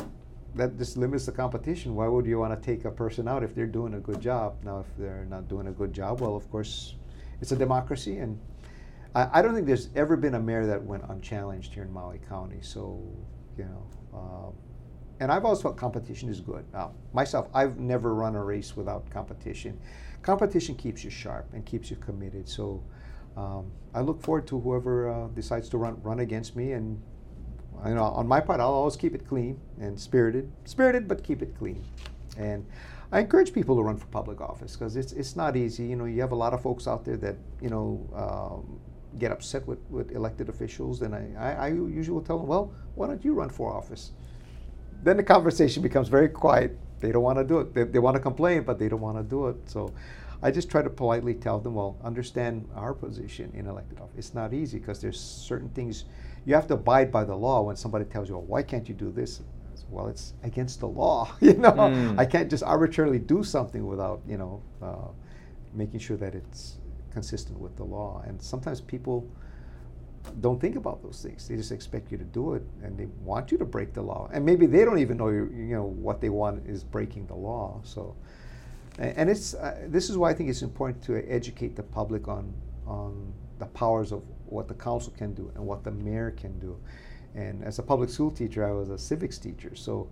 [0.58, 1.96] that just limits the competition.
[1.96, 4.64] Why would you want to take a person out if they're doing a good job?
[4.64, 6.96] Now, if they're not doing a good job, well, of course,
[7.42, 8.40] it's a democracy, and
[9.16, 12.20] I, I don't think there's ever been a mayor that went unchallenged here in Maui
[12.28, 12.60] County.
[12.62, 13.02] So,
[13.58, 13.88] you know.
[14.14, 14.52] Uh,
[15.20, 16.66] and I've always felt competition is good.
[16.74, 19.80] Now, myself, I've never run a race without competition.
[20.22, 22.48] Competition keeps you sharp and keeps you committed.
[22.48, 22.84] So
[23.36, 27.02] um, I look forward to whoever uh, decides to run run against me, and
[27.86, 31.42] you know, on my part, I'll always keep it clean and spirited, spirited, but keep
[31.42, 31.84] it clean.
[32.38, 32.66] And
[33.12, 35.86] I encourage people to run for public office because it's it's not easy.
[35.86, 38.80] You know, you have a lot of folks out there that you know um,
[39.18, 43.08] get upset with, with elected officials, and I, I, I usually tell them, well, why
[43.08, 44.12] don't you run for office?
[45.04, 46.78] Then the conversation becomes very quiet.
[47.00, 47.74] They don't want to do it.
[47.74, 49.56] They, they want to complain, but they don't want to do it.
[49.66, 49.94] So
[50.42, 54.18] I just try to politely tell them, well, understand our position in elected office.
[54.18, 56.06] It's not easy because there's certain things
[56.48, 58.96] you have to abide by the law when somebody tells you, well, why can't you
[58.96, 59.42] do this?
[59.90, 61.36] Well, it's against the law.
[61.42, 62.18] you know, mm.
[62.18, 65.10] I can't just arbitrarily do something without, you know, uh,
[65.74, 66.78] making sure that it's
[67.12, 68.24] consistent with the law.
[68.26, 69.30] And sometimes people
[70.40, 71.50] don't think about those things.
[71.50, 74.30] They just expect you to do it, and they want you to break the law.
[74.32, 77.36] And maybe they don't even know you, you know what they want is breaking the
[77.36, 77.82] law.
[77.84, 78.16] So,
[78.98, 82.54] and it's uh, this is why I think it's important to educate the public on
[82.86, 86.78] on the powers of what the council can do and what the mayor can do.
[87.36, 90.10] And as a public school teacher, I was a civics teacher, so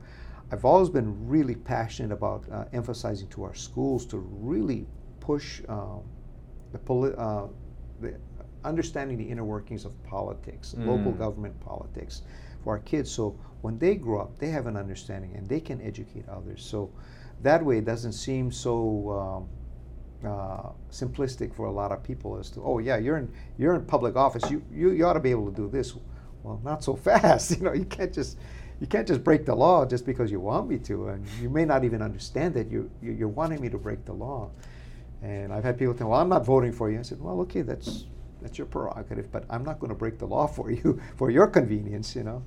[0.51, 4.85] I've always been really passionate about uh, emphasizing to our schools to really
[5.19, 6.03] push um,
[6.71, 7.47] the, poli- uh,
[7.99, 8.15] the
[8.63, 10.85] understanding the inner workings of politics, mm.
[10.85, 12.21] local government politics
[12.63, 13.09] for our kids.
[13.09, 16.63] So when they grow up, they have an understanding and they can educate others.
[16.63, 16.91] So
[17.41, 19.49] that way, it doesn't seem so um,
[20.23, 23.85] uh, simplistic for a lot of people as to oh yeah you're in you're in
[23.85, 24.49] public office.
[24.49, 25.95] You, you you ought to be able to do this.
[26.43, 27.57] Well not so fast.
[27.57, 28.37] You know you can't just
[28.79, 31.09] you can't just break the law just because you want me to.
[31.09, 34.13] And you may not even understand that you, you are wanting me to break the
[34.13, 34.51] law.
[35.21, 36.99] And I've had people tell well I'm not voting for you.
[36.99, 38.05] I said well okay that's
[38.41, 41.47] that's your prerogative but I'm not going to break the law for you for your
[41.47, 42.43] convenience you know?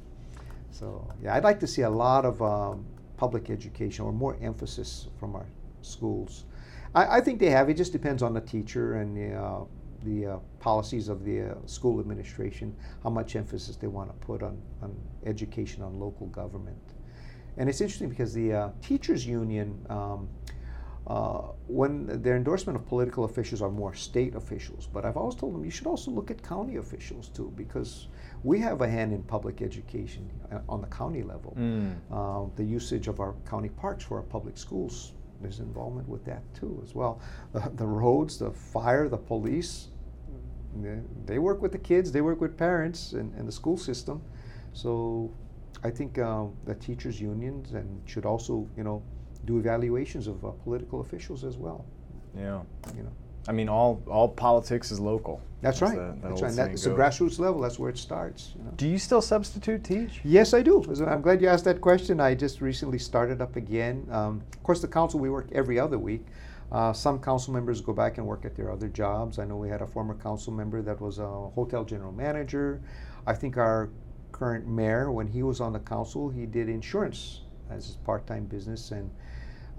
[0.71, 2.85] So yeah I'd like to see a lot of um,
[3.17, 5.47] public education or more emphasis from our
[5.83, 6.45] schools
[6.99, 7.71] I, I, think they have.
[7.71, 9.61] It just depends on the teacher and the, uh,
[10.05, 14.43] the uh, policies of the uh, school administration, how much emphasis they want to put
[14.43, 16.83] on, on education, on local government.
[17.57, 20.29] And it's interesting because the uh, teachers' union, um,
[21.07, 25.55] uh, when their endorsement of political officials are more state officials, but I've always told
[25.55, 28.09] them you should also look at county officials too, because
[28.43, 31.57] we have a hand in public education uh, on the county level.
[31.57, 32.57] Mm.
[32.57, 36.81] the usage of our county parks for our public schools there's involvement with that too
[36.83, 37.21] as well.
[37.55, 39.89] Uh, the roads, the fire, the police,
[40.83, 44.23] they, they, work with the kids, they work with parents and, and the school system.
[44.73, 45.33] So
[45.83, 49.03] I think uh, the teachers' unions and should also, you know,
[49.45, 51.85] do evaluations of uh, political officials as well.
[52.37, 52.63] Yeah.
[52.97, 53.13] You know.
[53.49, 55.41] I mean, all all politics is local.
[55.61, 55.97] That's, right.
[55.97, 56.55] that that's right.
[56.55, 57.61] that's the grassroots level.
[57.61, 58.53] That's where it starts.
[58.57, 58.71] You know?
[58.77, 60.21] Do you still substitute teach?
[60.23, 60.85] Yes, I do.
[61.05, 62.21] I'm glad you asked that question.
[62.21, 64.07] I just recently started up again.
[64.13, 66.27] Um, of course, the council we work every other week.
[66.71, 69.39] Uh, some council members go back and work at their other jobs.
[69.39, 72.83] I know we had a former council member that was a hotel general manager.
[73.27, 73.89] I think our
[74.31, 77.41] current mayor, when he was on the council, he did insurance
[77.71, 79.11] as his part-time business, and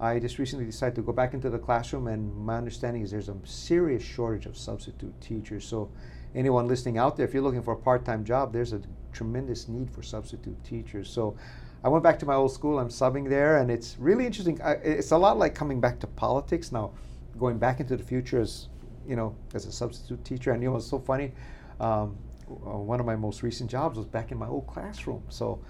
[0.00, 2.06] I just recently decided to go back into the classroom.
[2.06, 5.64] And my understanding is there's a serious shortage of substitute teachers.
[5.64, 5.90] So,
[6.34, 8.80] anyone listening out there, if you're looking for a part-time job, there's a
[9.12, 11.10] tremendous need for substitute teachers.
[11.10, 11.36] So,
[11.82, 12.78] I went back to my old school.
[12.78, 14.60] I'm subbing there, and it's really interesting.
[14.62, 16.92] I, it's a lot like coming back to politics now,
[17.38, 18.68] going back into the future as
[19.06, 20.52] you know as a substitute teacher.
[20.52, 21.32] And you know what's so funny?
[21.80, 25.22] Um, one of my most recent jobs was back in my old classroom.
[25.28, 25.60] So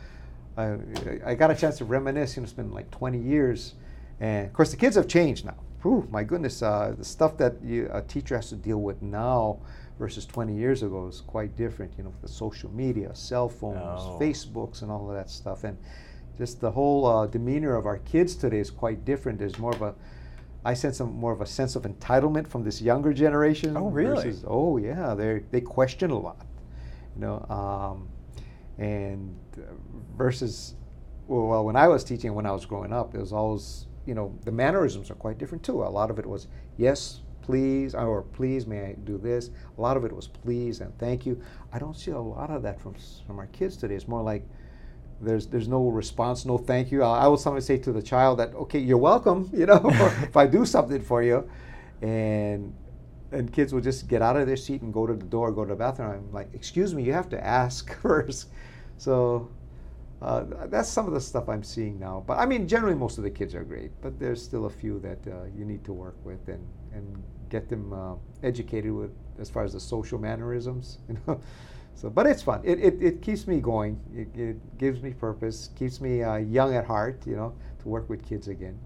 [0.57, 0.76] I,
[1.24, 2.37] I got a chance to reminisce.
[2.37, 3.74] You know, it's been like 20 years,
[4.21, 5.57] and of course the kids have changed now.
[5.83, 9.61] Whew, my goodness, uh, the stuff that you, a teacher has to deal with now
[9.99, 11.93] versus 20 years ago is quite different.
[11.97, 14.18] You know, the social media, cell phones, oh.
[14.21, 15.79] Facebooks, and all of that stuff, and
[16.37, 19.39] just the whole uh, demeanor of our kids today is quite different.
[19.39, 19.95] There's more of a
[20.64, 23.77] I sense some more of a sense of entitlement from this younger generation.
[23.77, 24.25] Oh, really?
[24.25, 25.14] Versus, oh, yeah.
[25.14, 26.47] They they question a lot,
[27.14, 27.47] you know.
[27.49, 28.09] Um,
[28.79, 29.73] and uh,
[30.16, 30.75] versus,
[31.27, 34.36] well, when I was teaching, when I was growing up, it was always, you know,
[34.44, 35.84] the mannerisms are quite different too.
[35.84, 39.50] A lot of it was yes, please, or please, may I do this.
[39.78, 41.40] A lot of it was please and thank you.
[41.72, 43.94] I don't see a lot of that from from our kids today.
[43.94, 44.42] It's more like
[45.20, 47.04] there's there's no response, no thank you.
[47.04, 50.36] I, I will sometimes say to the child that okay, you're welcome, you know, if
[50.36, 51.48] I do something for you,
[52.02, 52.74] and
[53.30, 55.64] and kids will just get out of their seat and go to the door, go
[55.64, 56.11] to the bathroom.
[56.11, 58.48] I'm like, excuse me, you have to ask first.
[58.98, 59.52] So
[60.23, 62.23] uh, that's some of the stuff I'm seeing now.
[62.27, 65.01] But I mean, generally most of the kids are great, but there's still a few
[65.01, 69.49] that uh, you need to work with and and get them uh, educated with as
[69.49, 71.41] far as the social mannerisms, you know.
[71.95, 72.61] So, but it's fun.
[72.64, 74.01] It, it, it keeps me going.
[74.14, 75.71] It, it gives me purpose.
[75.77, 77.27] Keeps me uh, young at heart.
[77.27, 78.79] You know, to work with kids again.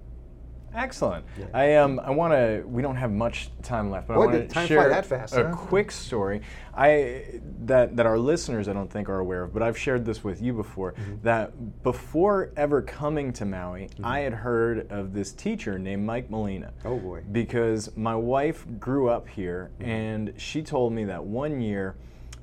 [0.74, 1.24] Excellent.
[1.38, 1.46] Yeah.
[1.54, 2.64] I um I want to.
[2.66, 5.48] We don't have much time left, but Boy, I want to share that fast, a
[5.48, 5.54] huh?
[5.54, 6.42] quick story.
[6.76, 10.24] I that that our listeners I don't think are aware of, but I've shared this
[10.24, 10.92] with you before.
[10.92, 11.14] Mm-hmm.
[11.22, 14.04] That before ever coming to Maui, mm-hmm.
[14.04, 16.72] I had heard of this teacher named Mike Molina.
[16.84, 17.22] Oh boy!
[17.30, 19.90] Because my wife grew up here, mm-hmm.
[19.90, 21.94] and she told me that one year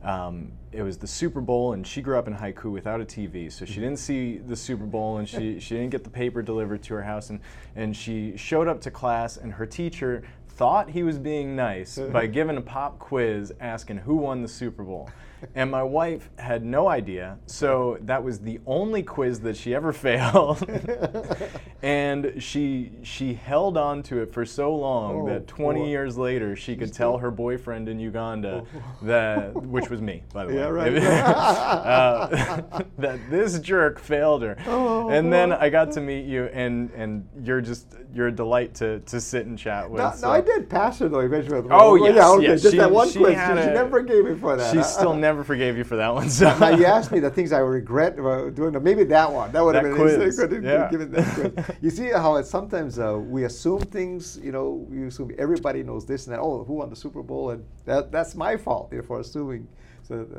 [0.04, 3.52] um, it was the Super Bowl, and she grew up in Haiku without a TV,
[3.52, 6.82] so she didn't see the Super Bowl, and she, she didn't get the paper delivered
[6.84, 7.40] to her house, and,
[7.76, 12.26] and she showed up to class, and her teacher thought he was being nice by
[12.26, 15.10] giving a pop quiz asking who won the Super Bowl
[15.56, 17.38] and my wife had no idea.
[17.46, 20.64] So that was the only quiz that she ever failed.
[21.82, 25.88] and she she held on to it for so long oh, that 20 boy.
[25.88, 28.84] years later she could tell her boyfriend in Uganda oh.
[29.06, 30.72] that which was me by the yeah, way.
[30.72, 30.98] Right.
[31.04, 34.58] uh, that this jerk failed her.
[34.68, 38.74] Oh, and then I got to meet you and and you're just you're a delight
[38.76, 40.02] to, to sit and chat with.
[40.02, 40.28] No, so.
[40.28, 41.68] no I did pass her though eventually.
[41.72, 42.44] Oh yes, yeah, okay.
[42.44, 42.62] yes.
[42.62, 43.34] Just she, that one she quiz.
[43.34, 44.74] She, she, never forgave me for that.
[44.74, 46.30] She still never never forgave you for that one.
[46.30, 48.84] So you asked me the things I regret doing.
[48.84, 49.52] Maybe that one.
[49.52, 50.38] That would have been quiz.
[50.38, 50.90] Good, yeah.
[50.90, 51.78] Given that quiz.
[51.82, 54.40] You see how it, sometimes uh, we assume things.
[54.44, 56.42] You know, we assume everybody knows this and that.
[56.42, 57.52] Oh, who won the Super Bowl?
[57.52, 59.68] And that, that's my fault you know, for assuming.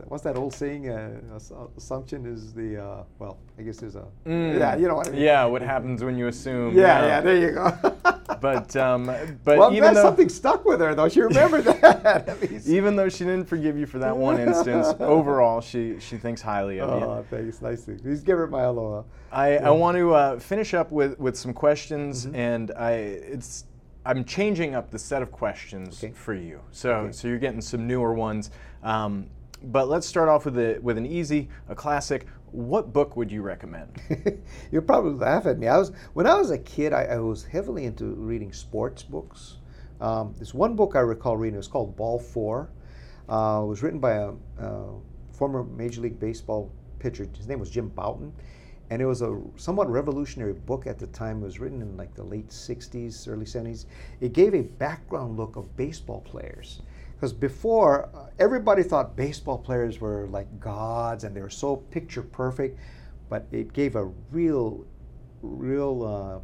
[0.09, 0.89] What's that old saying?
[0.89, 1.21] Uh,
[1.77, 3.39] assumption is the uh, well.
[3.59, 4.59] I guess there's a mm.
[4.59, 4.77] yeah.
[4.77, 5.21] You know what I mean?
[5.21, 5.45] Yeah.
[5.45, 6.77] What happens when you assume?
[6.77, 7.07] Yeah.
[7.07, 7.21] Yeah.
[7.21, 7.97] There you go.
[8.41, 9.07] but um,
[9.45, 12.37] but well, even though something stuck with her though, she remembered that.
[12.67, 16.81] even though she didn't forgive you for that one instance, overall she she thinks highly
[16.81, 17.07] of you.
[17.07, 17.63] Oh, thanks.
[17.63, 19.05] Nice to please give her my aloha.
[19.31, 19.69] I, yeah.
[19.69, 22.35] I want to uh, finish up with with some questions, mm-hmm.
[22.35, 23.65] and I it's
[24.05, 26.13] I'm changing up the set of questions okay.
[26.13, 26.61] for you.
[26.73, 27.13] So okay.
[27.13, 28.51] so you're getting some newer ones.
[28.83, 29.29] Um,
[29.65, 32.27] but let's start off with a, with an easy, a classic.
[32.51, 34.01] What book would you recommend?
[34.73, 35.69] You'll probably laugh at me.
[35.69, 39.59] I was when I was a kid, I, I was heavily into reading sports books.
[40.01, 41.57] Um, there's one book I recall reading.
[41.57, 42.71] Was called Ball Four.
[43.29, 44.85] Uh, it was written by a, a,
[45.33, 47.27] former Major League Baseball pitcher.
[47.37, 48.33] His name was Jim Bouton,
[48.91, 51.41] and it was a somewhat revolutionary book at the time.
[51.41, 53.87] It was written in like the late '60s, early '70s.
[54.21, 56.83] It gave a background look of baseball players
[57.23, 62.21] because before, uh, everybody thought baseball players were like gods and they were so picture
[62.21, 62.81] perfect,
[63.29, 64.85] but it gave a real,
[65.41, 66.41] real uh,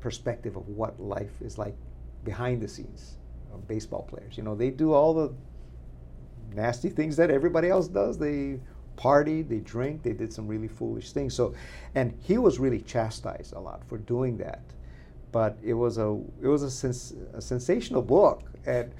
[0.00, 1.76] perspective of what life is like
[2.24, 3.18] behind the scenes
[3.52, 4.38] of baseball players.
[4.38, 5.34] You know, they do all the
[6.54, 8.16] nasty things that everybody else does.
[8.16, 8.60] They
[8.96, 11.34] party, they drink, they did some really foolish things.
[11.34, 11.54] So,
[11.94, 14.62] and he was really chastised a lot for doing that.
[15.30, 18.90] But it was a it was a, sens- a sensational book, and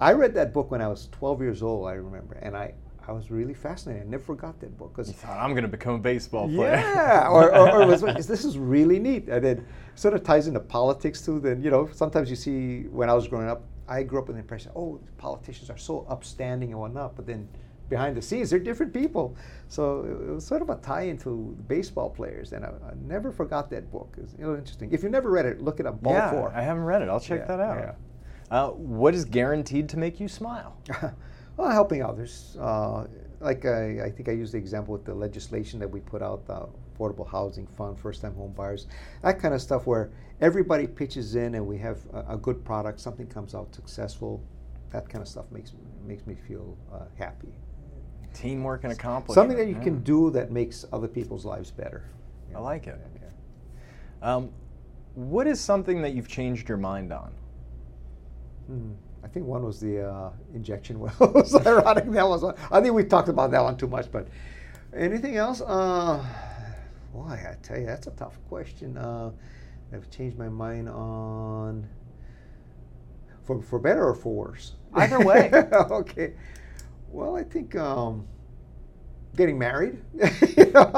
[0.00, 2.74] I read that book when I was 12 years old, I remember, and I,
[3.06, 4.06] I was really fascinated.
[4.06, 4.94] I never forgot that book.
[4.94, 6.76] Cause thought, I'm going to become a baseball player.
[6.76, 9.28] Yeah, or, or, or was, this is really neat.
[9.28, 11.38] And then sort of ties into politics too.
[11.38, 14.36] Then, you know, sometimes you see when I was growing up, I grew up with
[14.36, 17.46] the impression, oh, politicians are so upstanding and whatnot, but then
[17.90, 19.36] behind the scenes, they're different people.
[19.68, 23.68] So it was sort of a tie into baseball players, and I, I never forgot
[23.70, 24.16] that book.
[24.18, 24.90] It's you know, interesting.
[24.92, 26.02] If you never read it, look it up.
[26.02, 26.52] Ball yeah, Four.
[26.54, 27.08] I haven't read it.
[27.10, 27.78] I'll check Yeah, that out.
[27.78, 27.92] yeah.
[28.50, 30.76] Uh, what is guaranteed to make you smile?
[31.56, 32.56] well, helping others.
[32.60, 33.06] Uh,
[33.40, 36.46] like I, I think I used the example with the legislation that we put out,
[36.46, 36.66] the
[36.98, 38.86] affordable housing fund, first-time home buyers,
[39.22, 43.00] that kind of stuff where everybody pitches in and we have a, a good product,
[43.00, 44.42] something comes out successful.
[44.90, 45.72] That kind of stuff makes
[46.06, 47.52] makes me feel uh, happy.
[48.32, 49.34] Teamwork and accomplishment.
[49.34, 49.82] Something that you yeah.
[49.82, 52.04] can do that makes other people's lives better.
[52.54, 52.98] I like it.
[53.20, 54.34] Yeah.
[54.34, 54.50] Um,
[55.14, 57.32] what is something that you've changed your mind on?
[58.66, 58.92] Hmm.
[59.22, 61.54] I think one was the uh, injection wells.
[61.66, 62.54] Ironic that was one.
[62.70, 64.10] I think we talked about that one too much.
[64.12, 64.28] But
[64.94, 65.60] anything else?
[65.60, 66.24] Uh,
[67.12, 68.98] boy, I tell you, that's a tough question.
[68.98, 69.30] Uh,
[69.92, 71.86] I've changed my mind on
[73.44, 74.72] for for better or for worse.
[74.94, 75.50] Either way.
[75.72, 76.34] okay.
[77.10, 78.26] Well, I think um,
[79.36, 80.02] getting married.
[80.56, 80.90] You know,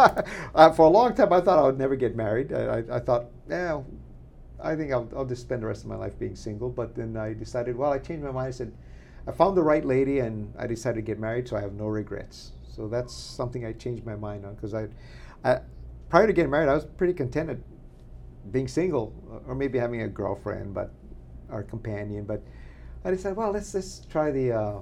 [0.55, 2.53] uh, for a long time, I thought I would never get married.
[2.53, 3.81] I, I, I thought, yeah,
[4.61, 6.71] I think I'll, I'll just spend the rest of my life being single.
[6.71, 8.49] But then I decided, well, I changed my mind.
[8.49, 8.73] I said,
[9.27, 11.87] I found the right lady, and I decided to get married, so I have no
[11.87, 12.53] regrets.
[12.69, 14.89] So that's something I changed my mind on because I,
[15.45, 15.61] I,
[16.09, 17.63] prior to getting married, I was pretty contented
[18.53, 19.13] being single,
[19.47, 20.93] or maybe having a girlfriend, but
[21.51, 22.25] or companion.
[22.25, 22.43] But
[23.05, 24.53] I decided, well, let's let's try the.
[24.53, 24.79] Uh,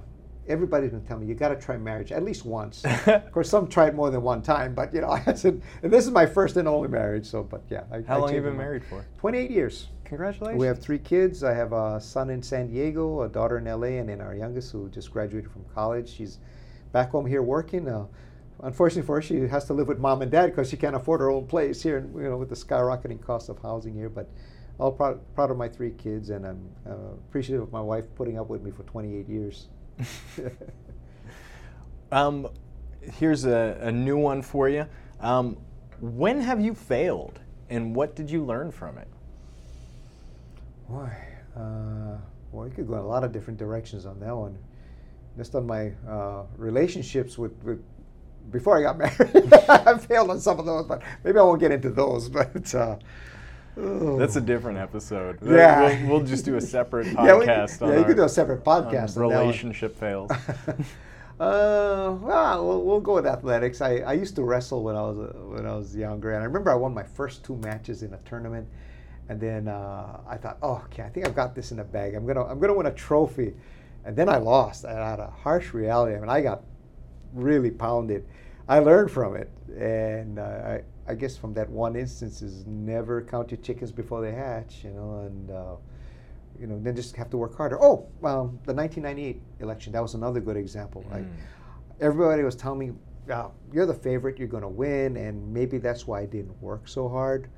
[0.48, 2.84] everybody's been telling me you got to try marriage at least once.
[3.06, 5.92] of course, some try it more than one time, but you know, I said, and
[5.92, 7.26] this is my first and only marriage.
[7.26, 9.04] So, but yeah, I, How I long have you been married for?
[9.18, 9.88] Twenty-eight years.
[10.04, 10.60] Congratulations.
[10.60, 11.42] We have three kids.
[11.42, 14.70] I have a son in San Diego, a daughter in LA, and then our youngest
[14.72, 16.08] who just graduated from college.
[16.08, 16.38] She's
[16.92, 17.88] back home here working.
[17.88, 18.06] Uh,
[18.62, 21.20] unfortunately for her, she has to live with mom and dad because she can't afford
[21.20, 24.08] her own place here, you know, with the skyrocketing cost of housing here.
[24.08, 24.28] But
[24.78, 28.38] all proud, proud of my three kids, and I'm uh, appreciative of my wife putting
[28.38, 29.68] up with me for 28 years.
[32.12, 32.48] Um,
[33.00, 34.86] here's a, a new one for you.
[35.18, 35.56] Um,
[36.00, 39.08] when have you failed, and what did you learn from it?
[40.88, 41.10] Boy,
[41.56, 42.18] uh,
[42.52, 44.56] well, you could go in a lot of different directions on that one.
[45.36, 47.82] Just on my uh, relationships with, with
[48.52, 51.72] before I got married, I failed on some of those, but maybe I won't get
[51.72, 52.28] into those.
[52.34, 52.96] But uh,
[53.76, 54.16] oh.
[54.18, 55.38] That's a different episode.
[55.42, 56.06] Yeah.
[56.06, 58.28] We'll, we'll just do a separate Yeah, we- podcast on yeah, you could do a
[58.28, 59.38] separate podcast on that one.
[59.46, 60.30] relationship fails.
[61.40, 63.80] Uh, well, we'll, we'll go with athletics.
[63.80, 66.44] I, I used to wrestle when I was uh, when I was younger, and I
[66.44, 68.68] remember I won my first two matches in a tournament,
[69.28, 72.14] and then uh, I thought, oh, okay, I think I've got this in the bag.
[72.14, 73.52] I'm gonna I'm gonna win a trophy,
[74.04, 74.84] and then I lost.
[74.84, 76.14] I had a harsh reality.
[76.16, 76.62] I mean, I got
[77.32, 78.24] really pounded.
[78.68, 83.22] I learned from it, and uh, I I guess from that one instance is never
[83.22, 85.50] count your chickens before they hatch, you know, and.
[85.50, 85.76] Uh,
[86.58, 87.82] you know, then just have to work harder.
[87.82, 91.04] Oh, um, the 1998 election, that was another good example.
[91.10, 91.26] Mm.
[92.00, 92.92] everybody was telling me,
[93.32, 96.86] oh, you're the favorite, you're going to win, and maybe that's why I didn't work
[96.88, 97.48] so hard.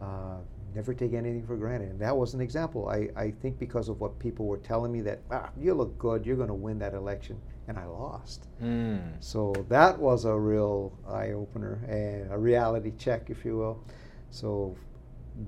[0.00, 0.38] Uh,
[0.74, 1.90] never take anything for granted.
[1.90, 2.88] And that was an example.
[2.88, 6.24] I, I think because of what people were telling me that, ah, you look good,
[6.24, 7.40] you're going to win that election,
[7.70, 8.48] and I lost.
[8.60, 9.12] Mm.
[9.20, 13.84] So that was a real eye opener and a reality check, if you will.
[14.30, 14.76] So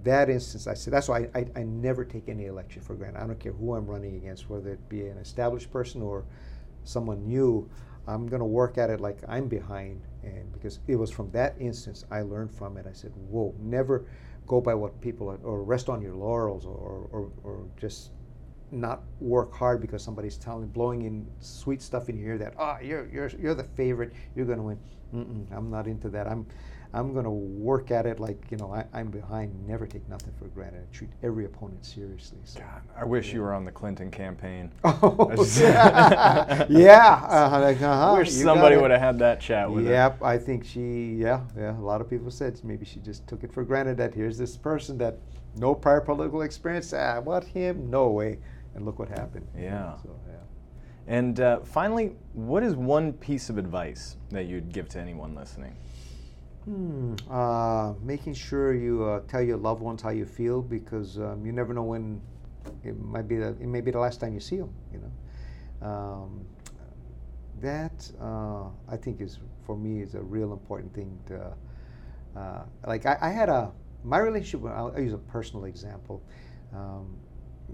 [0.04, 3.20] that instance, I said that's why I, I, I never take any election for granted.
[3.20, 6.24] I don't care who I'm running against, whether it be an established person or
[6.84, 7.68] someone new.
[8.06, 11.54] I'm going to work at it like I'm behind, and because it was from that
[11.58, 12.86] instance I learned from it.
[12.88, 14.06] I said, "Whoa, never
[14.46, 18.10] go by what people are, or rest on your laurels, or, or, or just
[18.72, 22.78] not work hard because somebody's telling, blowing in sweet stuff in your ear that ah,
[22.80, 24.78] you're you're you're the favorite, you're going to win.
[25.14, 26.26] Mm-mm, I'm not into that.
[26.26, 26.46] I'm
[26.94, 29.66] I'm going to work at it like you know I, I'm behind.
[29.66, 30.86] Never take nothing for granted.
[30.90, 32.38] I treat every opponent seriously.
[32.44, 32.60] So.
[32.60, 34.70] God, I wish you were on the Clinton campaign.
[34.84, 37.26] Oh, yeah, yeah.
[37.28, 39.90] Uh, like, uh-huh, wish somebody would have had that chat with her.
[39.90, 41.14] Yep, I think she.
[41.14, 41.78] Yeah, yeah.
[41.78, 44.56] A lot of people said maybe she just took it for granted that here's this
[44.56, 45.18] person that
[45.56, 46.92] no prior political experience.
[46.92, 47.90] Ah, what him?
[47.90, 48.38] No way.
[48.74, 49.46] And look what happened.
[49.56, 49.96] Yeah.
[50.02, 50.34] So yeah.
[51.06, 55.76] And uh, finally, what is one piece of advice that you'd give to anyone listening?
[56.64, 57.14] Hmm.
[57.28, 61.50] Uh, making sure you uh, tell your loved ones how you feel because um, you
[61.50, 62.20] never know when
[62.84, 64.72] it might be the, it may be the last time you see them.
[64.92, 66.46] You know, um,
[67.60, 71.52] that uh, I think is for me is a real important thing to.
[72.38, 73.72] Uh, like I, I had a
[74.04, 74.64] my relationship.
[74.70, 76.22] I'll, I'll use a personal example.
[76.72, 77.16] Um,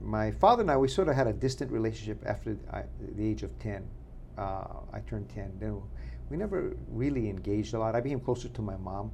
[0.02, 2.56] my father and I, we sort of had a distant relationship after
[3.16, 3.86] the age of ten.
[4.36, 5.52] Uh, I turned ten.
[5.58, 5.80] Then
[6.30, 7.94] we never really engaged a lot.
[7.94, 9.10] I became closer to my mom.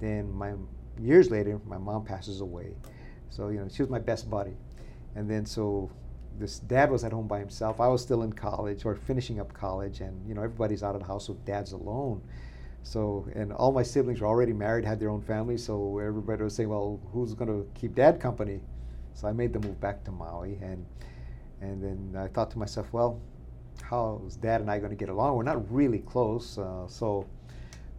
[0.00, 0.54] Then my
[0.98, 2.74] years later, my mom passes away.
[3.30, 4.56] So you know, she was my best buddy.
[5.16, 5.90] And then so
[6.38, 7.80] this dad was at home by himself.
[7.80, 11.00] I was still in college or finishing up college, and you know everybody's out of
[11.00, 12.22] the house, so dad's alone.
[12.82, 15.64] So, and all my siblings were already married, had their own families.
[15.64, 18.60] So everybody was saying, "Well, who's going to keep dad company?"
[19.14, 20.84] So I made the move back to Maui, and
[21.60, 23.20] and then I thought to myself, "Well,
[23.82, 25.36] how's dad and I going to get along?
[25.36, 27.26] We're not really close, uh, so."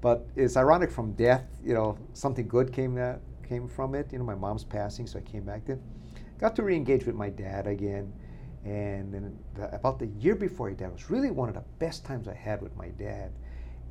[0.02, 0.92] But it's ironic.
[0.92, 4.12] From death, you know, something good came that came from it.
[4.12, 5.82] You know, my mom's passing, so I came back then.
[6.38, 8.12] Got to re-engage with my dad again,
[8.66, 12.04] and then the, about the year before he died was really one of the best
[12.04, 13.32] times I had with my dad.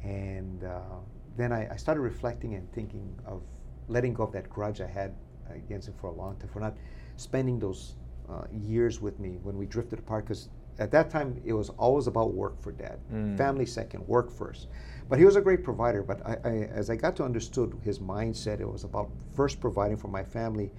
[0.03, 0.99] And uh,
[1.37, 3.43] then I, I, started reflecting and thinking of
[3.89, 5.14] letting go of that grudge I had
[5.51, 6.77] against him for a long time for not
[7.17, 7.97] spending those
[8.29, 10.25] uh, years with me when we drifted apart.
[10.25, 10.49] Because
[10.79, 13.37] at that time it was always about work for dad, mm.
[13.37, 14.69] family second, work first.
[15.09, 16.03] But he was a great provider.
[16.03, 19.97] But I, I, as I got to understood his mindset, it was about first providing
[19.97, 20.71] for my family,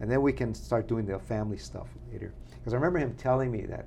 [0.00, 2.34] and then we can start doing the family stuff later.
[2.50, 3.86] Because I remember him telling me that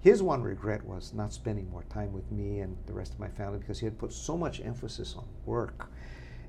[0.00, 3.28] his one regret was not spending more time with me and the rest of my
[3.28, 5.90] family because he had put so much emphasis on work.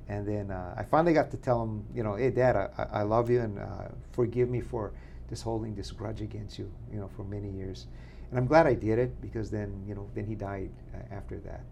[0.10, 3.01] And then uh, I finally got to tell him, you know, hey, Dad, I, I
[3.03, 4.93] love you and uh, forgive me for
[5.30, 7.88] just holding this grudge against you, you know, for many years.
[8.30, 11.39] And I'm glad I did it because then, you know, then he died uh, after
[11.39, 11.64] that.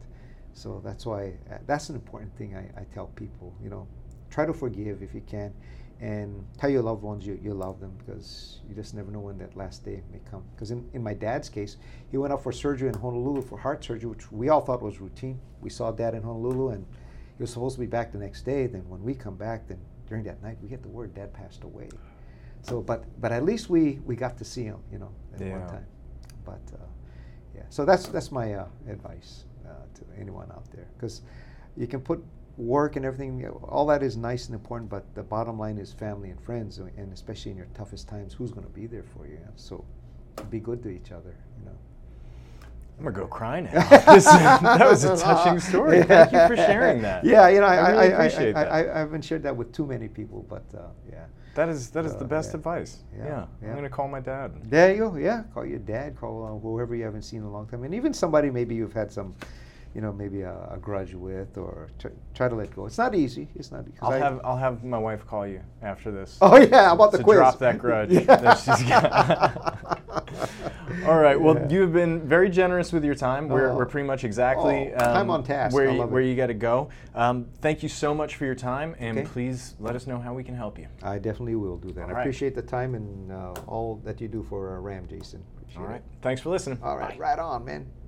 [0.53, 3.53] So that's why uh, that's an important thing I, I tell people.
[3.61, 3.87] You know,
[4.29, 5.53] try to forgive if you can,
[5.99, 9.37] and tell your loved ones you, you love them because you just never know when
[9.37, 10.43] that last day may come.
[10.55, 11.77] Because in, in my dad's case,
[12.09, 14.99] he went up for surgery in Honolulu for heart surgery, which we all thought was
[14.99, 15.39] routine.
[15.61, 16.85] We saw dad in Honolulu, and
[17.39, 18.67] was supposed to be back the next day.
[18.67, 21.63] Then when we come back, then during that night we get the word dad passed
[21.63, 21.89] away.
[22.61, 25.57] So, but but at least we we got to see him, you know, at yeah.
[25.57, 25.85] one time.
[26.43, 26.85] But uh,
[27.55, 29.45] yeah, so that's that's my uh, advice
[29.95, 31.21] to anyone out there because
[31.75, 32.23] you can put
[32.57, 36.29] work and everything all that is nice and important but the bottom line is family
[36.29, 39.37] and friends and especially in your toughest times who's going to be there for you
[39.55, 39.83] so
[40.49, 41.77] be good to each other you know
[42.97, 43.71] I'm gonna go cry now.
[43.89, 46.03] that was a touching story.
[46.03, 47.23] Thank you for sharing that.
[47.25, 48.71] Yeah, you know, I, I, really I, appreciate I, that.
[48.71, 51.25] I, haven't shared that with too many people, but uh, yeah.
[51.55, 52.57] That is that is uh, the best yeah.
[52.57, 53.03] advice.
[53.17, 53.45] Yeah, yeah.
[53.61, 54.51] yeah, I'm gonna call my dad.
[54.63, 55.15] There you go.
[55.15, 56.17] Yeah, call your dad.
[56.17, 58.93] Call uh, whoever you haven't seen in a long time, and even somebody maybe you've
[58.93, 59.35] had some
[59.95, 62.85] you know, maybe a, a grudge with or try, try, to let go.
[62.85, 63.47] It's not easy.
[63.55, 63.85] It's not.
[64.01, 66.37] I'll I, have I'll have my wife call you after this.
[66.45, 67.37] Oh yeah, about the to quiz.
[67.37, 70.01] drop that grudge that she's got.
[71.05, 71.39] All right.
[71.39, 71.69] Well, yeah.
[71.69, 73.47] you've been very generous with your time.
[73.47, 73.75] We're, oh.
[73.75, 75.73] we're pretty much exactly oh, um, on task.
[75.73, 76.89] where you, where you got to go.
[77.13, 79.27] Um, thank you so much for your time, and okay.
[79.27, 80.87] please let us know how we can help you.
[81.03, 82.03] I definitely will do that.
[82.03, 82.21] All I right.
[82.21, 85.43] appreciate the time and uh, all that you do for uh, RAM, Jason.
[85.57, 85.97] Appreciate all right.
[85.97, 86.03] It.
[86.21, 86.79] Thanks for listening.
[86.83, 87.17] All right.
[87.17, 87.29] Bye.
[87.29, 87.87] Right on, man.